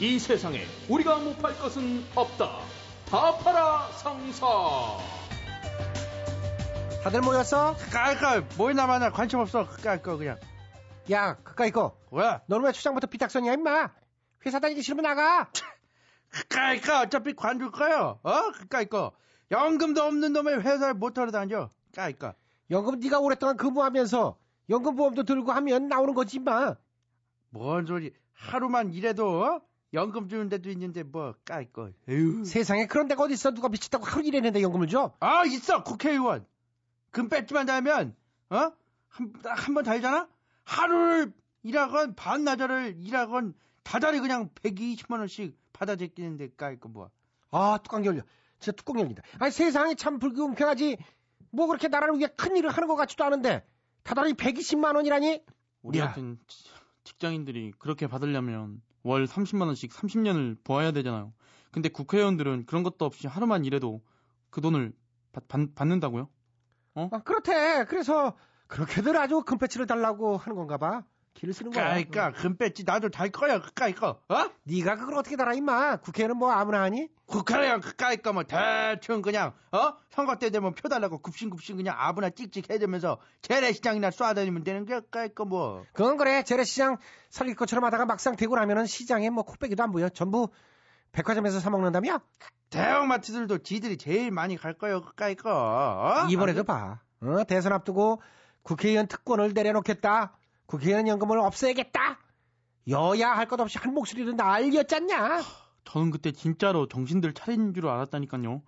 [0.00, 2.62] 이 세상에 우리가 못 팔 것은 없다.
[3.08, 4.44] 다 팔아 상사.
[7.04, 7.76] 다들 모였어?
[7.92, 10.36] 깔깔 뭐이나 마나 관심 없어 깔깔 그냥
[11.12, 12.40] 야 그까이 거 왜?
[12.46, 13.90] 너는 왜 출장부터 비딱선이야 임마
[14.44, 15.48] 회사 다니기 싫으면 나가
[16.48, 18.32] 깔깔 어차피 관둘 거요 어?
[18.68, 19.12] 깔깔
[19.52, 22.34] 연금도 없는 놈의 회사를 못 하러 다녀 깔깔
[22.70, 24.36] 연금 네가 오랫동안 근무하면서
[24.68, 26.74] 연금보험도 들고 하면 나오는 거지 임마.
[27.50, 28.12] 뭔 소리.
[28.32, 29.60] 하루만 일해도 어?
[29.94, 31.94] 연금 주는 데도 있는데 뭐 깔깔
[32.44, 33.52] 세상에 그런 데가 어딨어?
[33.52, 35.12] 누가 미쳤다고 하루 일했는데 연금을 줘?
[35.20, 35.82] 아 있어.
[35.84, 36.44] 국회의원.
[37.12, 38.14] 금 뺏지만 달면
[38.50, 38.72] 어?
[39.44, 40.28] 한번 달잖아?
[40.64, 47.08] 하루를 일하건 반나절을 일하건 다달이 그냥 120만 원씩 받아 제끼는데 깔거 뭐야
[47.52, 48.22] 아 뚜껑 열려.
[48.58, 49.22] 진짜 뚜껑 열린다.
[49.38, 50.98] 아니 세상이 참 불공평하지
[51.56, 53.66] 뭐 그렇게 나라를 위해 큰 일을 하는 것 같지도 않은데
[54.02, 55.42] 다달이 120만 원이라니
[55.82, 56.08] 우리 야.
[56.08, 56.68] 같은 지-
[57.04, 61.32] 직장인들이 그렇게 받으려면 월 30만 원씩 30년을 보아야 되잖아요.
[61.70, 64.02] 근데 국회의원들은 그런 것도 없이 하루만 일해도
[64.50, 64.92] 그 돈을
[65.32, 66.28] 받, 받, 받는다고요?
[66.94, 71.04] 아, 그렇대 그래서 그렇게들 아주 큰 패치를 달라고 하는 건가 봐
[71.36, 71.88] 길을 쓰는 거야.
[71.88, 72.84] 깔까 금 뺏지.
[72.84, 74.50] 나도 달 거야 깔거 어?
[74.64, 75.96] 네가 그걸 어떻게 달아 임마?
[75.98, 77.08] 국회는 뭐 아무나 하니?
[77.26, 79.94] 국회의원 깔거 뭐 대충 그냥 어?
[80.10, 85.44] 선거 때 되면 표 달라고 굽신굽신 그냥 아무나 찍찍 해주면서 재래시장이나 쏴다니면 되는 게 깔거
[85.44, 85.84] 뭐.
[85.92, 86.42] 그건 그래.
[86.42, 86.96] 재래시장
[87.30, 90.08] 살릴 것처럼 하다가 막상 되고 나면은 시장에 뭐 코빼기도 안 보여.
[90.08, 90.48] 전부
[91.12, 92.20] 백화점에서 사 먹는다며?
[92.70, 95.02] 대형마트들도 지들이 제일 많이 갈 거요.
[95.16, 96.26] 깔거 어?
[96.30, 97.00] 이번에도 봐.
[97.22, 98.20] 어, 대선 앞두고
[98.62, 100.36] 국회의원 특권을 내려놓겠다
[100.66, 102.18] 국회의원 연금을 없애야겠다
[102.88, 105.40] 여야 할 것 없이 한 목소리로 난리였잖냐
[105.84, 108.62] 저는 그때 진짜로 정신들 차린 줄 알았다니까요.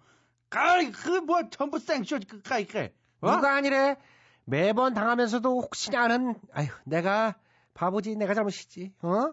[0.51, 3.33] 깔그뭐 전부 생쇼 그 깔게 어?
[3.33, 3.97] 누가 아니래
[4.45, 7.35] 매번 당하면서도 혹시나 하는 아휴 내가
[7.75, 9.33] 바보지 내가 잘못이지 어?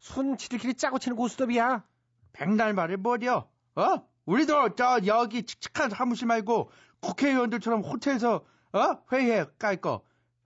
[0.00, 1.84] 손 지들끼리 짜고 치는 고스톱이야
[2.32, 4.08] 백날 말을 뭐려 어?
[4.26, 8.98] 우리도 저 여기 칙칙한 사무실 말고 국회의원들처럼 호텔에서 어?
[9.12, 10.02] 회의해 깔 거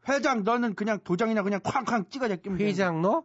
[0.09, 3.25] 회장 너는 그냥 도장이나 그냥 쾅쾅 찍어 제끼면 회장 너?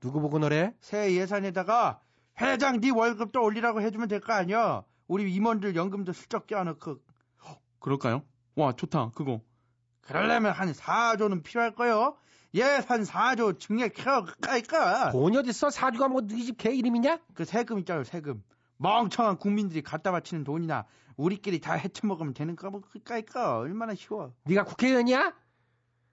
[0.00, 0.74] 누구 보고 너래?
[0.80, 2.00] 새 예산에다가
[2.40, 6.98] 회장 네 월급도 올리라고 해주면 될 거 아니야 우리 임원들 연금도 슬쩍 껴안고
[7.78, 8.22] 그럴까요?
[8.56, 9.40] 와 좋다 그거.
[10.02, 12.16] 그러려면 한 4조는 필요할 거요
[12.54, 17.18] 예산 4조 증액 켜 깔까 돈이 어딨어 사주가 뭐 너희 집개 이름이냐?
[17.34, 18.42] 그 세금 있잖아요 세금
[18.76, 20.84] 멍청한 국민들이 갖다 바치는 돈이나
[21.16, 25.32] 우리끼리 다 헤쳐먹으면 되는 거뭐 깔까 얼마나 쉬워 네가 국회의원이야?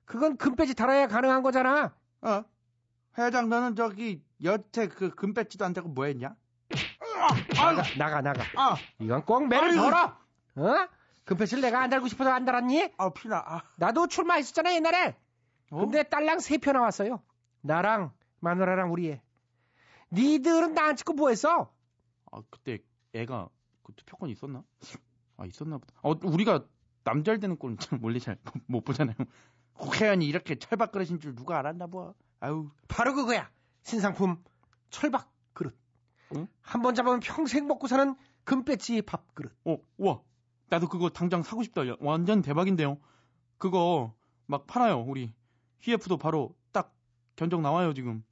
[0.06, 2.44] 그건 금배지 달아야 가능한 거잖아 어?
[3.18, 6.36] 회장 너는 저기 여태 그 금배지도 안 되고 뭐 했냐?
[7.56, 9.76] 나가 나가 나가 아, 이건 꼭 매를.
[9.78, 10.18] 걸어
[10.56, 10.88] 어?
[11.26, 12.90] 금패치를 내가 안 달고 싶어서 안 달았니?
[12.98, 13.62] 아 피나 아.
[13.78, 15.16] 나도 출마했었잖아 옛날에
[15.70, 17.22] 근데 딸랑 세 표 나왔어요
[17.62, 19.22] 나랑 마누라랑 우리 애
[20.12, 21.72] 니들은 나안 찍고 뭐 했어?
[22.32, 22.80] 아 그때
[23.14, 23.50] 애가
[23.84, 24.64] 그 투표권 있었나?
[25.38, 25.94] 아 있었나 보다.
[26.02, 26.66] 어 우리가
[27.04, 29.16] 남잘 되는 꼴은 잘 원래 잘못 보잖아요.
[29.78, 32.70] 국회의원이 이렇게 철밥 그릇인 줄 누가 알았나 뭐 아유.
[32.88, 33.50] 바로 그거야.
[33.84, 34.44] 신상품
[34.90, 35.76] 철박 그릇.
[36.36, 36.48] 응?
[36.62, 39.52] 한번 잡으면 평생 먹고 사는 금배지 밥 그릇.
[39.66, 40.22] 어 우와.
[40.70, 41.88] 나도 그거 당장 사고 싶다.
[41.88, 42.98] 야, 완전 대박인데요.
[43.58, 44.14] 그거
[44.46, 45.34] 막 팔아요 우리.
[45.80, 46.94] CF도 바로 딱
[47.36, 48.24] 견적 나와요 지금.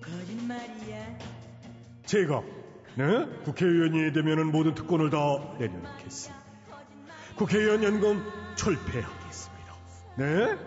[0.00, 1.18] 거짓말이야.
[2.06, 2.42] 제가
[2.98, 5.18] 네 국회의원이 되면은 모든 특권을 다
[5.60, 6.42] 내려놓겠습니다.
[7.36, 8.20] 국회의원 연금
[8.56, 9.74] 철폐하겠습니다.
[10.16, 10.58] 네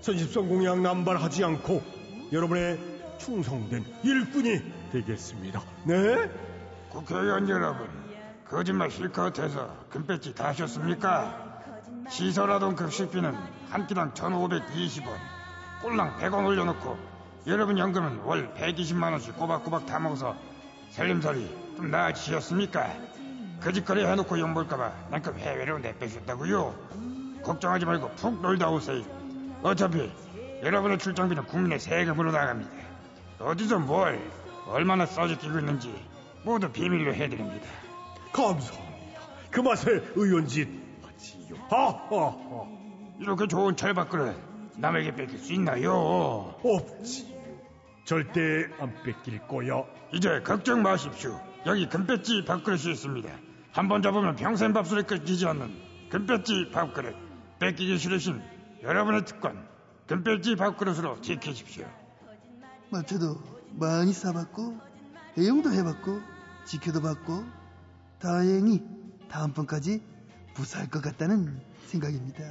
[0.00, 1.82] 선십성 공약 남발하지 않고
[2.30, 2.78] 여러분의
[3.18, 5.60] 충성된 일꾼이 되겠습니다.
[5.86, 6.30] 네
[6.88, 7.88] 국회의원 여러분,
[8.48, 11.64] 거짓말 실컷 해서 금배지 다 하셨습니까?
[12.08, 13.34] 시설아동 급식비는
[13.70, 15.08] 한 끼당 1,520원,
[15.82, 16.96] 꼴랑 100원 올려놓고
[17.48, 20.36] 여러분 연금은 월 120만원씩 꼬박꼬박 다 먹어서
[20.90, 22.94] 살림살이 좀 나아지셨습니까?
[23.60, 27.42] 거짓거리 해놓고 욕먹을까봐 난그 해외로 내빼셨다고요?
[27.42, 29.02] 걱정하지 말고 푹 놀다 오세요.
[29.62, 30.10] 어차피
[30.62, 32.70] 여러분의 출장비는 국민의 세금으로 나갑니다.
[33.38, 34.18] 어디서 뭘
[34.66, 35.94] 얼마나 써지끼고 있는지
[36.44, 37.66] 모두 비밀로 해드립니다.
[38.32, 39.20] 감사합니다.
[39.50, 40.68] 그 맛에 의원짓
[41.02, 41.56] 하지요.
[41.68, 42.36] 하하하.
[43.20, 44.36] 이렇게 좋은 철밥그릇
[44.76, 46.54] 남에게 뺏길 수 있나요?
[46.62, 47.35] 없지.
[48.06, 49.82] 절대 안 뺏길 거야.
[50.14, 51.38] 이제 걱정 마십시오.
[51.66, 53.28] 여기 금배지 밥그릇이 있습니다.
[53.72, 57.14] 한 번 잡으면 평생 밥술에 끊기지 않는 금배지 밥그릇.
[57.58, 58.40] 뺏기기 싫으신
[58.84, 59.66] 여러분의 특권
[60.06, 61.84] 금배지 밥그릇으로 지키십시오.
[62.90, 63.42] 뭐 저도
[63.72, 64.78] 많이 싸봤고
[65.36, 66.20] 애용도 해봤고
[66.64, 67.44] 지켜도 봤고
[68.20, 68.82] 다행히
[69.28, 70.00] 다음번까지
[70.56, 72.44] 무사할 것 같다는 생각입니다.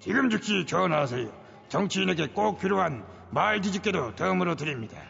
[0.00, 1.30] 지금 즉시 전화하세요.
[1.68, 5.00] 정치인에게 꼭 필요한 말 뒤집개도 덤으로 드립니다.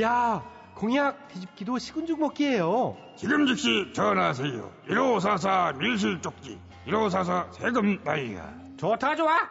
[0.00, 0.42] 야,
[0.74, 2.96] 공약 뒤집기도 식은죽 먹기예요.
[3.16, 4.72] 지금 즉시 전화하세요.
[4.88, 8.54] 1544 밀실쪽지 1544 세금 나이야.
[8.76, 9.50] 좋다 좋아.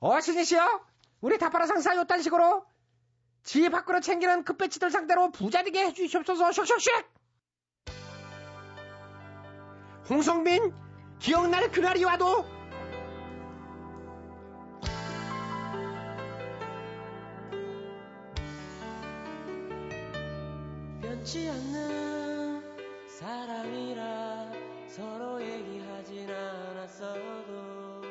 [0.00, 0.80] 어 신이시여.
[1.20, 2.64] 우리 다파라 상사 요딴 식으로
[3.44, 7.04] 지 밖으로 챙기는 급배치들 상대로 부자 되게 해주시옵소서 슉슉슉.
[10.10, 10.72] 홍성빈
[11.20, 12.44] 기억날 그날이 와도
[21.22, 22.60] 변치 않는
[23.06, 24.50] 사랑이라
[24.88, 28.02] 서로 얘기하진 않았어도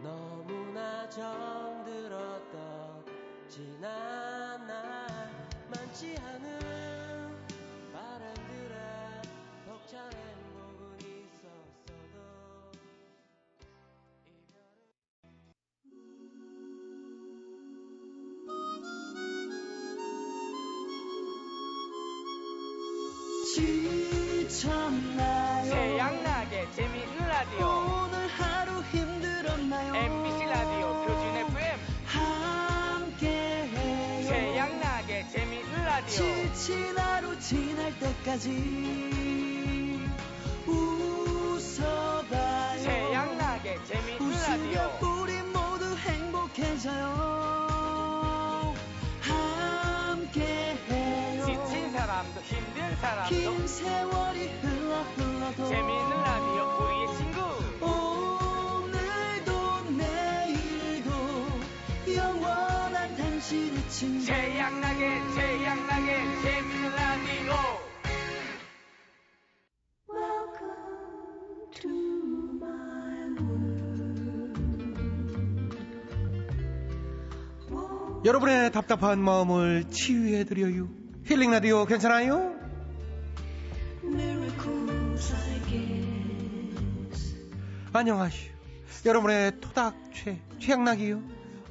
[0.00, 2.54] 너무나 정들었던
[3.48, 4.09] 지난
[24.60, 25.72] 지쳤나요?
[25.72, 29.94] 태양나게 재미있는 라디오 오늘 하루 힘들었나요?
[29.94, 34.28] MBC 라디오 표준 FM 함께해요.
[34.28, 38.50] 태양나게 재미있는 라디오 지친 하루 지날 때까지
[40.66, 42.82] 웃어봐요.
[42.82, 44.90] 태양나게 재미있는 웃으면 라디오
[45.22, 47.39] 우리 모두 행복해져요.
[53.30, 57.38] 긴 세월이 흘러 흘러도 재미있는 라디오 우리의 친구
[57.86, 59.50] 오늘도
[59.96, 61.10] 내일도
[62.16, 66.08] 영원한 당신의 친구 태양나게 태양나게
[66.42, 67.54] 재미있는 라디오
[78.24, 80.88] 여러분의 답답한 마음을 치유해드려요.
[81.26, 82.49] 힐링 라디오 괜찮아요?
[87.92, 88.52] 안녕하시오.
[89.06, 91.20] 여러분의 토닥 최, 최양락이요.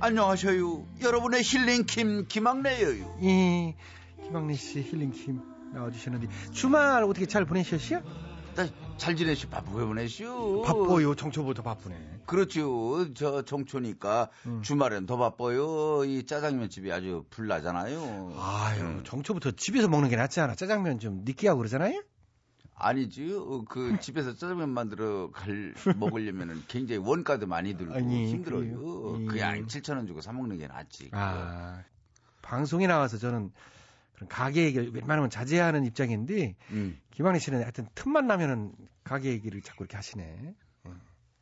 [0.01, 0.85] 안녕하셔요.
[1.01, 3.19] 여러분의 힐링 김 김학래예요.
[3.23, 3.75] 예,
[4.25, 5.41] 김학래 씨 힐링 팀
[5.73, 8.01] 나와주셨는데 주말 어떻게 잘 보내셨어요?
[8.97, 10.61] 잘 지내시 바쁘게 보내시오.
[10.63, 11.15] 바빠요.
[11.15, 11.95] 정초부터 바쁘네.
[12.25, 13.13] 그렇죠.
[13.13, 14.61] 저 정초니까 음.
[14.61, 16.03] 주말엔 더 바빠요.
[16.03, 18.33] 이 짜장면 집이 아주 불나잖아요.
[18.37, 20.55] 아유, 정초부터 집에서 먹는 게 낫지 않아?
[20.55, 22.03] 짜장면 좀 느끼하고 그러잖아요?
[22.79, 23.33] 아니지.
[23.33, 29.21] 어, 그 집에서 짜장면 만들어 갈 먹으려면은 굉장히 원가도 많이 들고 아니, 힘들어요.
[29.21, 29.25] 예.
[29.25, 31.09] 그냥 7천 원 주고 사 먹는 게 낫지.
[31.11, 31.83] 아,
[32.41, 33.51] 방송에 나와서 저는
[34.15, 36.99] 그런 가게 얘기를 웬만하면 자제하는 입장인데, 음.
[37.11, 38.71] 김학래 씨는 하여튼 틈만 나면은
[39.03, 40.55] 가게 얘기를 자꾸 이렇게 하시네.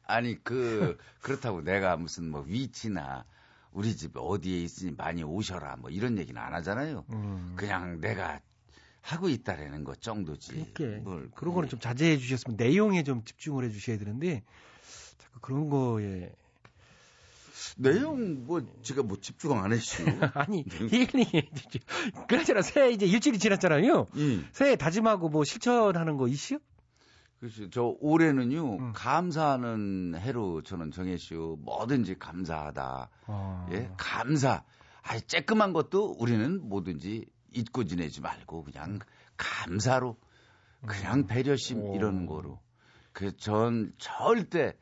[0.07, 3.25] 아니 그 그렇다고 내가 무슨 뭐 위치나
[3.71, 7.05] 우리 집 어디에 있으니 많이 오셔라 뭐 이런 얘기는 안 하잖아요.
[7.11, 7.53] 음.
[7.57, 8.39] 그냥 내가
[9.07, 10.51] 하고 있다라는 것 정도지.
[10.73, 10.97] 그렇게.
[10.97, 14.43] 뭘 그런 거는 좀 자제해 주셨으면 내용에 좀 집중을 해 주셔야 되는데,
[15.17, 16.29] 자꾸 그런 거에.
[17.77, 20.03] 내용 뭐 제가 뭐 집중 안 했슈.
[20.33, 21.79] 아니, 힐링해 주죠.
[22.27, 24.07] 그나저나 새해 이제 일주일이 지났잖아요.
[24.15, 24.47] 음.
[24.51, 26.59] 새해 다짐하고 뭐 실천하는 거 있어요?
[27.39, 27.69] 그렇죠.
[27.69, 28.93] 저 올해는요 음.
[28.93, 31.59] 감사하는 해로 저는 정했슈.
[31.61, 33.09] 뭐든지 감사하다.
[33.27, 33.67] 아.
[33.71, 34.63] 예, 감사.
[35.01, 37.25] 아이 쬐끔한 것도 우리는 뭐든지
[37.57, 38.99] 잊고 지내지 말고 그냥
[39.37, 40.17] 감사로
[40.85, 42.59] 그냥 배려심 이런 거로
[43.13, 44.77] 그 전 절대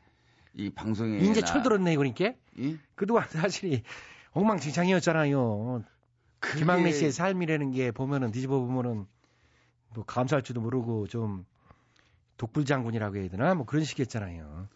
[0.54, 2.32] 이 방송에 이제 철들었네 이거니까.
[2.60, 2.76] 예?
[2.94, 3.82] 그동안 사실이
[4.32, 5.84] 엉망진창이었잖아요.
[6.54, 9.06] 김학래 씨의 삶이라는 게 보면은 뒤집어 보면은
[9.94, 11.46] 뭐 감사할 줄도 모르고 좀
[12.36, 14.68] 독불장군이라고 해야 되나 뭐 그런 식이었잖아요.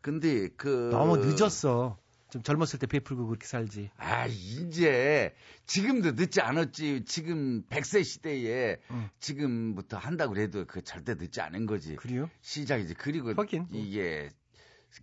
[0.00, 1.98] 근데 그 너무 늦었어.
[2.30, 3.90] 좀 젊었을 때 베풀고 그렇게 살지.
[3.96, 5.34] 아, 이제
[5.66, 7.04] 지금도 늦지 않았지.
[7.06, 8.76] 지금 100세 시대에
[9.18, 11.96] 지금부터 한다고 그래도 그 절대 늦지 않은 거지.
[11.96, 12.30] 그래요?
[12.42, 12.94] 시작이지.
[12.94, 13.34] 그리고
[13.72, 14.30] 이게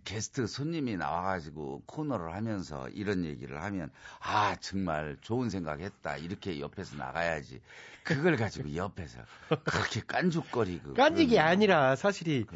[0.04, 7.60] 게스트 손님이 나와가지고 코너를 하면서 이런 얘기를 하면 아 정말 좋은 생각했다 이렇게 옆에서 나가야지
[8.02, 9.20] 그걸 가지고 옆에서
[9.64, 12.46] 그렇게 깐죽거리고 그러면 아니라 사실이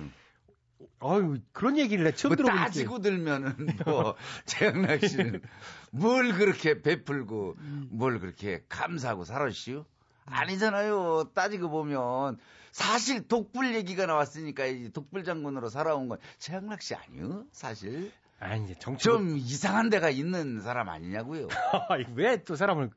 [1.02, 3.54] 어유 그런 얘기를 내 처음 뭐 들어보니까 따지고 들면은
[3.86, 4.14] 뭐
[4.46, 5.42] 최영락 씨는
[5.90, 7.88] 뭘 그렇게 베풀고 음.
[7.90, 9.84] 뭘 그렇게 감사하고 살았시오?
[10.26, 11.30] 아니잖아요.
[11.34, 12.38] 따지고 보면
[12.72, 17.44] 사실 독불 얘기가 나왔으니까 이 독불 장군으로 살아온 건 최영락 씨 아니요?
[17.52, 18.12] 사실.
[18.38, 21.48] 아니 정치 좀 이상한 데가 있는 사람 아니냐고요.
[22.16, 22.90] 왜 또 사람을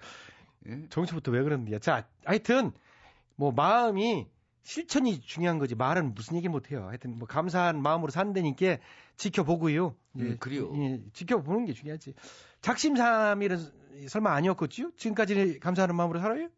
[0.67, 0.87] 예?
[0.89, 1.79] 정치부터 왜 그러는데요?
[1.79, 2.71] 자, 하여튼
[3.35, 4.27] 뭐 마음이
[4.63, 6.87] 실천이 중요한 거지 말은 무슨 얘기 못 해요.
[6.87, 8.77] 하여튼 뭐 감사한 마음으로 산다니까
[9.17, 9.95] 지켜보고요.
[10.19, 10.71] 예, 음, 그래요.
[10.75, 12.13] 예, 지켜보는 게 중요하지.
[12.61, 14.91] 작심삼일은 설마 아니었겠지요?
[14.97, 16.49] 지금까지 감사하는 마음으로 살아요?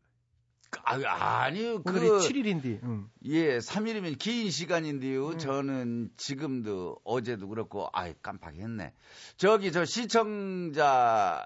[0.84, 1.82] 아, 아니요.
[1.86, 2.84] 오늘이 그 7일인데.
[2.84, 3.10] 음.
[3.26, 5.38] 예, 3일이면 긴 시간인데요.
[5.38, 8.94] 저는 지금도 어제도 그렇고, 아이, 깜빡했네.
[9.38, 11.46] 저기, 저 시청자,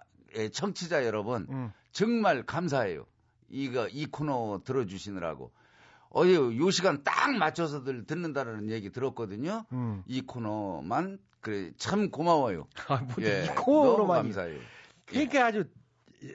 [0.51, 1.71] 청취자 여러분, 음.
[1.91, 3.05] 정말 감사해요.
[3.49, 5.51] 이거, 이 코너 들어주시느라고.
[6.09, 9.65] 어제 요 시간 딱 맞춰서들 듣는다는 얘기 들었거든요.
[9.71, 10.03] 음.
[10.07, 12.67] 이 코너만, 그래, 참 고마워요.
[12.87, 14.23] 아, 뭐, 예, 코너만.
[14.23, 14.59] 감사해요.
[15.05, 15.65] 그러니까 아주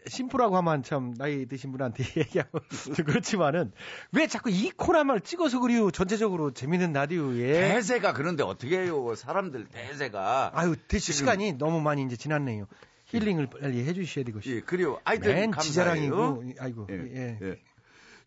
[0.08, 2.50] 심플하고 하면 참 나이 드신 분한테 얘기하면
[2.96, 3.72] 좀 그렇지만은
[4.12, 9.14] 왜 자꾸 이 코너만 찍어서 그리요 전체적으로 재밌는 라디오에 대세가 그런데 어떻게 해요?
[9.14, 10.52] 사람들 대세가.
[10.54, 12.66] 아유 대시 시간이 너무 많이 이제 지났네요.
[13.06, 14.40] 힐링을 빨리 해주셔야 되고.
[14.46, 14.98] 예, 그래요.
[15.04, 15.62] 하여튼 맨 감사해요.
[15.62, 17.38] 지자랑이고 아이고 예, 예.
[17.42, 17.60] 예.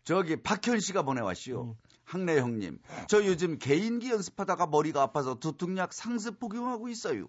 [0.08, 1.62] 저기 박현 씨가 보내왔시오.
[1.64, 1.74] 음.
[2.02, 2.78] 학래 형님,
[3.08, 7.28] 저 요즘 개인기 연습하다가 머리가 아파서 두통약 상습 복용하고 있어요.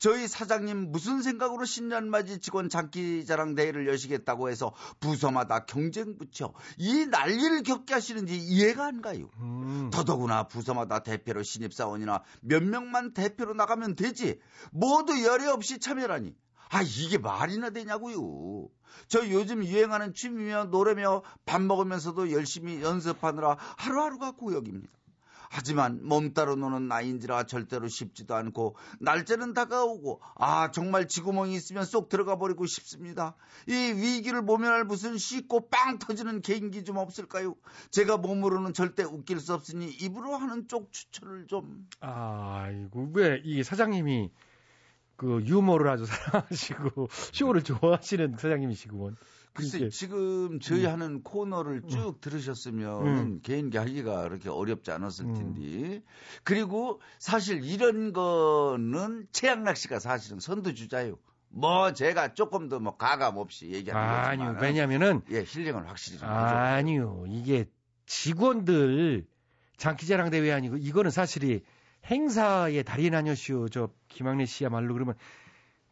[0.00, 7.62] 저희 사장님 무슨 생각으로 신년맞이 직원 장기자랑 대회를 여시겠다고 해서 부서마다 경쟁 붙여 이 난리를
[7.62, 9.30] 겪게 하시는지 이해가 안 가요.
[9.38, 9.90] 음.
[9.92, 14.40] 더더구나 부서마다 대표로 신입사원이나 몇 명만 대표로 나가면 되지.
[14.72, 16.34] 모두 열애 없이 참여라니.
[16.70, 18.68] 아, 이게 말이나 되냐고요.
[19.06, 24.92] 저 요즘 유행하는 춤이며 노래며 밥 먹으면서도 열심히 연습하느라 하루하루가 고역입니다.
[25.50, 32.10] 하지만 몸 따로 노는 나이인지라 절대로 쉽지도 않고 날짜는 다가오고 아 정말 지구멍이 있으면 쏙
[32.10, 33.34] 들어가 버리고 싶습니다.
[33.66, 37.54] 이 위기를 모면할 무슨 쉽고 빵 터지는 개인기 좀 없을까요?
[37.90, 41.88] 제가 몸으로는 절대 웃길 수 없으니 입으로 하는 쪽 추천을 좀.
[42.00, 44.30] 아이고 왜 이 사장님이
[45.18, 49.16] 그 유머를 아주 사랑하시고 쇼를 좋아하시는 사장님이시구먼.
[49.52, 49.88] 글쎄.
[49.88, 53.40] 지금 저희 하는 코너를 쭉 들으셨으면 음.
[53.42, 56.02] 개인기 하기가 그렇게 어렵지 않았을 텐데
[56.44, 61.16] 그리고 사실 이런 거는 최양락 씨가 사실은 선두주자요.
[61.50, 66.28] 뭐 제가 조금 더 뭐 가감 없이 얘기하는 아니요 거지만 왜냐면은 예 힐링을 확실히 좀
[66.28, 66.36] 해줘.
[66.36, 67.64] 아니요 이게
[68.06, 69.26] 직원들
[69.76, 71.62] 장기자랑 대회 아니고 이거는 사실이
[72.06, 73.68] 행사의 달인 아니었시오.
[73.68, 75.14] 저 김학래 씨야말로 그러면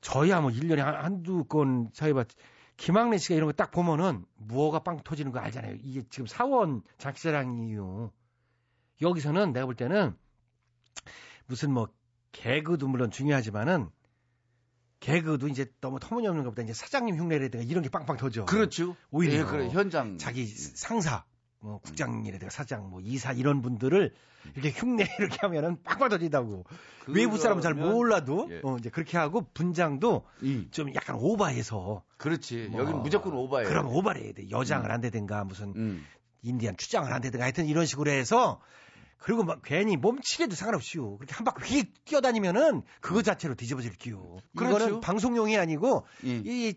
[0.01, 2.29] 저야 뭐 1년에 한- 한두 건 사회봤
[2.77, 5.77] 김학래 씨가 이런 거 딱 보면은 무어가 빵 터지는 거 알잖아요.
[5.83, 8.13] 이게 지금 사원 장기자랑이요.
[9.03, 10.15] 여기서는 내가 볼 때는
[11.47, 11.89] 무슨 뭐
[12.33, 13.89] 개그도 물론 중요하지만은
[15.01, 18.45] 개그도 이제 너무 터무니없는 것보다 이제 사장님 흉내라든가 이런 게 빵빵 터져.
[18.47, 18.97] 그렇죠.
[19.11, 21.25] 오히려 예, 그래, 현장 자기 상사,
[21.67, 24.15] 뭐 국장이라든가 사장, 뭐 이사 이런 분들을
[24.55, 26.65] 이렇게 흉내 이렇게 하면은 빵빵 터진다고.
[27.09, 28.61] 외부 사람은 잘 몰라도 예.
[28.63, 30.25] 어, 이제 그렇게 하고 분장도
[30.71, 32.05] 좀 약간 오바해서.
[32.19, 32.69] 그렇지.
[32.71, 33.69] 뭐, 여기는 무조건 오바예요.
[33.69, 34.49] 그럼 오바를 해야 돼.
[34.49, 34.91] 여장을 음.
[34.93, 36.07] 한다든가 무슨 음.
[36.43, 38.61] 인디안 추장을 한다든가 하여튼 이런 식으로 해서
[39.19, 41.17] 그리고 막 괜히 몸치게도 상관없이요.
[41.17, 44.39] 그렇게 한 바퀴 휙 뛰어다니면은 그거 자체로 뒤집어질게요.
[44.57, 44.77] 그렇죠.
[44.77, 46.43] 이거는 방송용이 아니고 예.
[46.45, 46.75] 이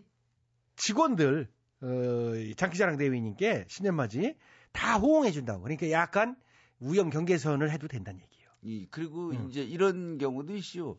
[0.74, 1.48] 직원들
[1.82, 4.34] 어, 이 장기자랑 대회니까 신년맞이
[4.72, 5.62] 다 호응해 준다고.
[5.62, 6.36] 그러니까 약간
[6.80, 8.50] 우영 경계선을 해도 된다는 얘기예요.
[8.62, 9.48] 이 그리고 음.
[9.48, 10.98] 이제 이런 경우도 있시오.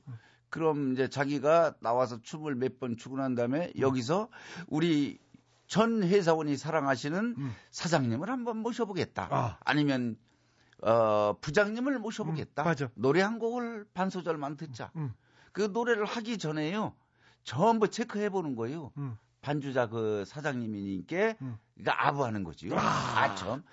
[0.50, 3.82] 그럼 이제 자기가 나와서 춤을 몇 번 추고 난 다음에 음.
[3.82, 4.30] 여기서
[4.68, 5.20] 우리
[5.68, 7.36] 전 회사원이 사랑하시는
[7.72, 9.26] 사장님을 한번 모셔보겠다.
[9.26, 9.34] 음.
[9.34, 9.58] 아.
[9.64, 10.18] 아니면
[10.82, 12.64] 어 부장님을 모셔보겠다.
[12.64, 12.90] 음, 맞아.
[12.96, 14.92] 노래 한 곡을 반 소절만 듣자.
[14.96, 15.14] 음.
[15.54, 16.96] 그 노래를 하기 전에요.
[17.44, 18.92] 전부 체크해 보는 거예요.
[18.98, 19.18] 음.
[19.46, 21.58] 반주자 그 사장님이니까 음.
[21.76, 22.76] 그러니까 아부하는 거지요.
[22.78, 23.64] 아, 참.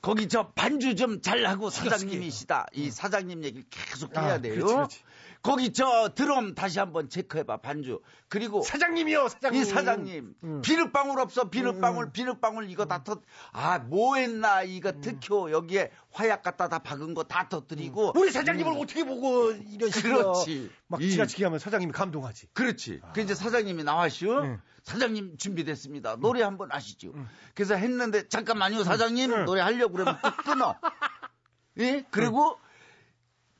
[0.00, 1.70] 거기 저 반주 좀 잘하고.
[1.70, 2.66] 사장님이시다.
[2.72, 4.54] 이 사장님 얘기를 계속 아, 해야 돼요.
[4.54, 5.00] 그렇지, 그렇지.
[5.42, 8.00] 거기 저 드럼 다시 한번 체크해봐 반주.
[8.28, 9.60] 그리고 사장님이요, 사장님.
[9.60, 10.62] 이 사장님 음.
[10.62, 13.20] 비눗방울 없어 비눗방울 비눗방울 이거 다 터.
[13.52, 15.00] 아 뭐했나 이거 음.
[15.00, 18.12] 특효 여기에 화약 갖다 다 박은 거 다 터뜨리고.
[18.16, 20.70] 우리 사장님을 어떻게 보고 이런 식으로 그렇지.
[20.88, 22.48] 막 이- 지나치게 하면 사장님이 감동하지.
[22.52, 23.00] 그렇지.
[23.14, 24.58] 그 이제 사장님이 나와시오.
[24.88, 24.92] 응.
[24.92, 26.16] 사장님 준비됐습니다.
[26.16, 27.12] 노래 한번 하시죠.
[27.54, 29.44] 그래서 했는데 잠깐만요, 사장님 응.
[29.44, 30.74] 노래 하려고 그러면 또 끊어.
[31.78, 32.04] 예?
[32.10, 32.58] 그리고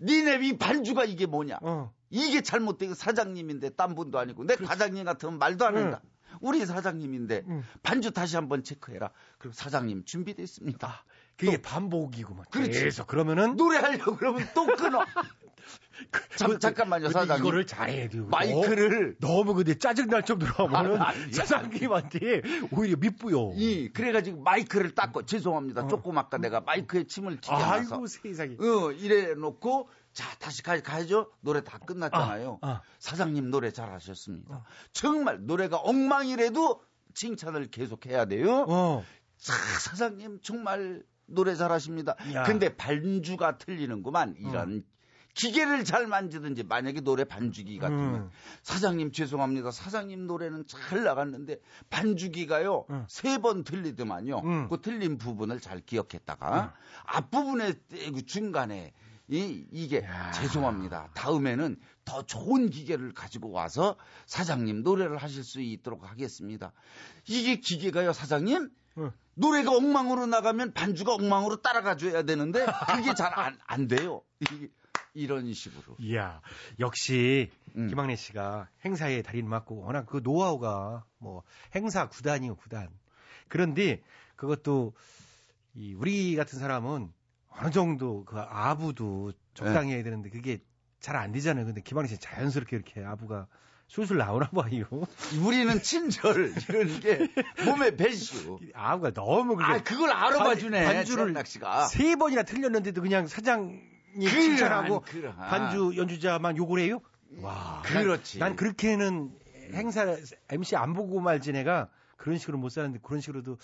[0.00, 1.58] 니네 이 반주가 이게 뭐냐?
[1.62, 1.92] 어.
[2.10, 6.00] 이게 잘못된 사장님인데 딴 분도 아니고 내 과장님 같으면 말도 안 한다.
[6.40, 7.64] 우리 사장님인데 응.
[7.82, 9.10] 반주 다시 한번 체크해라.
[9.38, 11.04] 그럼 사장님 준비됐습니다.
[11.36, 12.46] 그게 반복이구만.
[12.50, 12.78] 그렇지.
[12.78, 15.04] 그래서 그러면은 노래하려고 그러면 또 끊어.
[16.36, 17.44] 잠, 잠깐만요, 근데 사장님.
[17.44, 18.26] 이거를 잘해야 돼요.
[18.26, 22.42] 마이크를 너무, 너무 근데 짜증날 정도로 하면은 아, 아니, 사장님한테
[22.72, 23.52] 오히려 밉고요.
[23.54, 25.88] 이 그래가지고 마이크를 닦고 죄송합니다.
[25.88, 27.98] 조금 아까 내가 마이크에 침을 튀겨놔서 어.
[27.98, 28.54] 아이고 세상에.
[28.54, 31.30] 어, 이래 놓고 자 다시 가, 가야죠.
[31.40, 32.58] 노래 다 끝났잖아요.
[32.62, 32.82] 아, 아.
[32.98, 34.64] 사장님 노래 잘 하셨습니다.
[34.92, 36.82] 정말 노래가 엉망이라도
[37.14, 38.64] 칭찬을 계속 해야 돼요.
[38.68, 39.04] 어.
[39.36, 42.16] 자, 사장님 정말 노래 잘하십니다.
[42.32, 42.42] 야.
[42.44, 44.84] 근데 반주가 틀리는구만 이런.
[45.38, 45.48] 어.
[45.48, 48.30] 기계를 잘 만지든지 만약에 노래 반주기 같으면 음.
[48.62, 49.70] 사장님 죄송합니다.
[49.70, 51.60] 사장님 노래는 잘 나갔는데
[51.90, 53.04] 반주기가요 음.
[53.08, 54.38] 세번 틀리더만요.
[54.40, 54.68] 음.
[54.68, 56.74] 그 틀린 부분을 잘 기억했다가
[57.04, 57.72] 앞부분에
[58.14, 58.92] 그 중간에
[59.30, 61.10] 이 이게 죄송합니다.
[61.14, 66.72] 다음에는 더 좋은 기계를 가지고 와서 사장님 노래를 하실 수 있도록 하겠습니다.
[67.28, 69.12] 이게 기계가요 사장님 응.
[69.34, 72.66] 노래가 엉망으로 나가면 반주가 엉망으로 따라가 줘야 되는데
[72.96, 74.22] 그게 잘 안 안 돼요.
[74.40, 74.68] 이게
[75.18, 75.96] 이런 식으로.
[75.98, 76.40] 이야,
[76.78, 77.88] 역시 음.
[77.88, 81.42] 김학래 씨가 행사의 달인 맞고 워낙 그 노하우가 뭐
[81.74, 82.88] 행사 구단이요 구단.
[83.48, 84.02] 그런데
[84.36, 84.94] 그것도
[85.74, 87.12] 이 우리 같은 사람은
[87.48, 90.58] 어느 정도 그 아부도 적당히 해야 되는데 그게
[91.00, 91.64] 잘 안 되잖아요.
[91.66, 93.46] 근데 김학래 씨는 자연스럽게 이렇게 아부가
[93.86, 94.84] 술술 나오나 봐요.
[95.44, 97.28] 우리는 친절 이런 게
[97.64, 98.58] 몸에 배시오.
[98.74, 100.84] 아부가 너무 그게 아 그걸 알아봐 주네.
[100.84, 101.86] 반주를 씨가.
[101.86, 103.80] 세 번이나 틀렸는데도 그냥 그래,
[104.20, 105.32] 칭찬하고 그래.
[105.34, 107.00] 반주 연주자만 욕을 해요?
[107.40, 107.82] 와.
[107.84, 108.38] 그렇지.
[108.38, 109.30] 난, 난 그렇게는
[109.72, 110.16] 행사
[110.48, 113.58] MC 안 보고 말지 내가 그런 식으로 못 사는데 그런 식으로도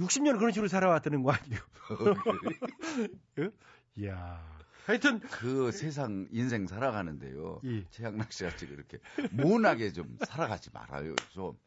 [0.00, 1.60] 60년 그런 식으로 살아왔다는 거 아니에요?
[3.38, 3.50] 예?
[3.96, 4.56] 이야.
[4.86, 7.60] 하여튼 그 세상 인생 살아가는데요.
[7.64, 7.84] 예.
[7.90, 8.98] 최양락 씨가 지금 이렇게
[9.32, 11.14] 모나게 좀 살아가지 말아요.
[11.30, 11.58] 좀.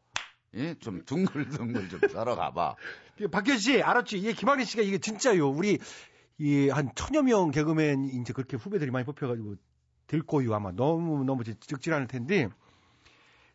[0.55, 2.75] 예, 좀 둥글둥글 좀 살아가봐.
[3.31, 4.17] 박현 씨 알았지?
[4.17, 5.47] 이게 김학래 씨가 이게 진짜요.
[5.47, 5.77] 우리
[6.39, 9.55] 이 한 천여 명 개그맨 이제 그렇게 후배들이 많이 뽑혀가지고
[10.07, 12.49] 될 거요 아마 너무 너무 적질 않을 텐데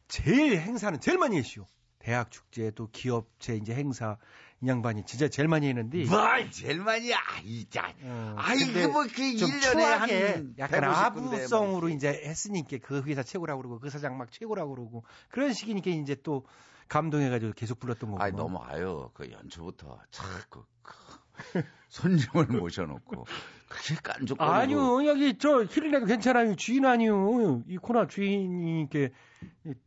[0.08, 1.66] 제일 행사는 제일 많이 했시오.
[1.98, 4.18] 대학 축제 또 기업체 이제 행사
[4.60, 6.20] 이 양반이 진짜 제일 많이 했는데 뭐,
[6.50, 7.94] 제일 많이, 아이, 자.
[8.02, 10.54] 어, 아이, 그 뭐, 그좀 1년에 추하게 한.
[10.58, 15.04] 약간 150 군데 아부성으로 이제 했으니까 그 회사 최고라고 그러고 그 사장 막 최고라고 그러고
[15.30, 16.44] 그런 식이니까 이제 또
[16.88, 18.22] 감동해 가지고 계속 불렀던 거고.
[18.22, 19.10] 아이, 너무 아요.
[19.14, 20.94] 그 연초부터 자꾸, 그,
[21.94, 23.24] 손님을 모셔놓고,
[23.68, 24.44] 그렇게 깐족거리고.
[24.44, 26.56] 아니요, 여기 저 힐링라도 괜찮아요.
[26.56, 27.62] 주인 아니요.
[27.68, 29.12] 이 코너 주인님께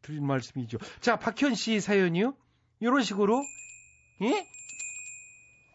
[0.01, 0.77] 드린 말씀이죠.
[1.01, 2.33] 자, 박현 씨 사연이요.
[2.79, 3.43] 이런 식으로,
[4.21, 4.47] 예?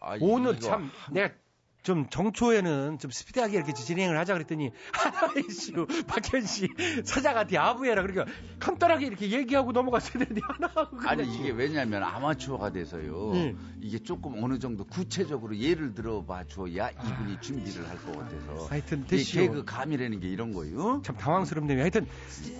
[0.01, 1.35] 아, 오늘 참 내가
[1.83, 6.69] 좀 정초에는 좀 스피드하게 이렇게 진행을 하자 그랬더니 하나의 이슈 박현 씨
[7.03, 8.25] 사장한테 아부해라 그러니까
[8.59, 11.23] 간단하게 이렇게 얘기하고 넘어갔어야 되는데 하나 하고 아니.
[11.35, 13.35] 이게 왜냐면 아마추어가 돼서요.
[13.35, 13.55] 예.
[13.81, 18.65] 이게 조금 어느 정도 구체적으로 예를 들어봐 줘야 이분이 준비를 할 것 같아서.
[18.69, 19.41] 하여튼 이 됐시오.
[19.43, 21.01] 개그 감이라는 게 이런 거요.
[21.05, 21.79] 참 당황스럽네요.
[21.81, 22.07] 하여튼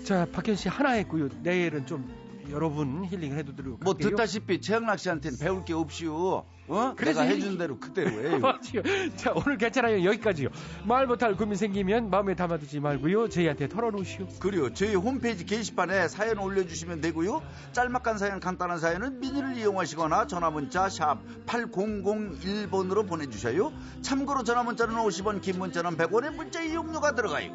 [0.04, 1.28] 자 박현 씨 하나 했고요.
[1.42, 2.08] 내일은 좀
[2.50, 4.10] 여러분 힐링을 해드리도록 뭐 할게요.
[4.10, 6.44] 듣다시피 최양락 씨한테는 배울 게 없이요.
[6.66, 6.94] 어?
[6.96, 8.40] 그래서 내가 이- 해준 대로 그대로 해요.
[9.16, 10.02] 자, 오늘 괜찮아요.
[10.04, 10.48] 여기까지요.
[10.86, 13.28] 말 못할 고민 생기면 마음에 담아두지 말고요.
[13.28, 14.26] 저희한테 털어놓으시오.
[14.40, 17.42] 그리고 저희 홈페이지 게시판에 사연 올려주시면 되고요.
[17.72, 23.72] 짤막한 사연, 간단한 사연은 미니를 이용하시거나 전화문자 샵 8001번으로 보내주셔요.
[24.02, 27.50] 참고로 전화문자는 50원, 긴 문자는 100원의 문자 이용료가 들어가요.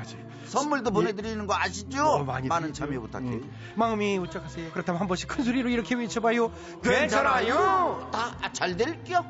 [0.00, 0.30] 맞아요.
[0.46, 2.02] 선물도 보내드리는 거 아시죠?
[2.02, 2.72] 너무 많이 많은.
[2.72, 3.32] 참여 부탁해요.
[3.32, 3.52] 음.
[3.76, 4.72] 마음이 우쩍하세요.
[4.72, 6.50] 그렇다면 한 번씩 큰 소리로 이렇게 외쳐봐요.
[6.82, 8.08] 괜찮아요.
[8.12, 9.24] 다잘 될게요.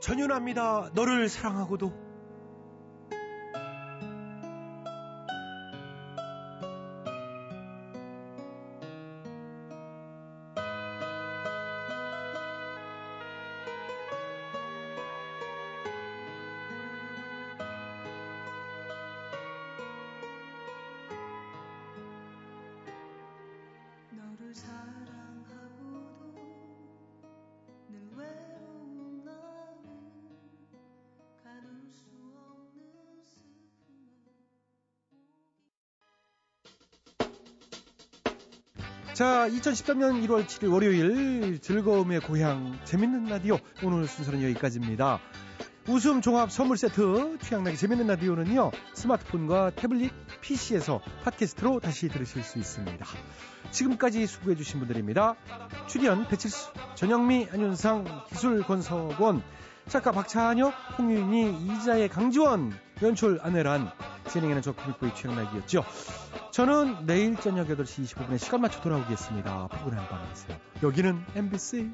[0.00, 0.90] 전윤합니다.
[0.94, 2.01] 너를 사랑하고도.
[39.14, 45.20] 자, 2013년 1월 7일 월요일 즐거움의 고향 재밌는 라디오 오늘 순서는 여기까지입니다.
[45.86, 53.04] 웃음 종합 선물 세트 취향나게 재밌는 라디오는요 스마트폰과 태블릿 PC에서 팟캐스트로 다시 들으실 수 있습니다.
[53.70, 55.36] 지금까지 수고해주신 분들입니다.
[55.88, 59.42] 출연 배칠수, 전영미, 안윤상, 기술 권석원,
[59.88, 63.90] 작가 박찬혁, 홍윤희, 이자의 강지원, 연출 안혜란,
[64.30, 65.84] 진행하는 저 코믹보이 취향나기였죠.
[66.52, 69.68] 저는 내일 저녁 8시 25분에 시간 맞춰 돌아오겠습니다.
[69.68, 70.58] 피곤한 밤 되세요.
[70.82, 71.90] 여기는 MBC.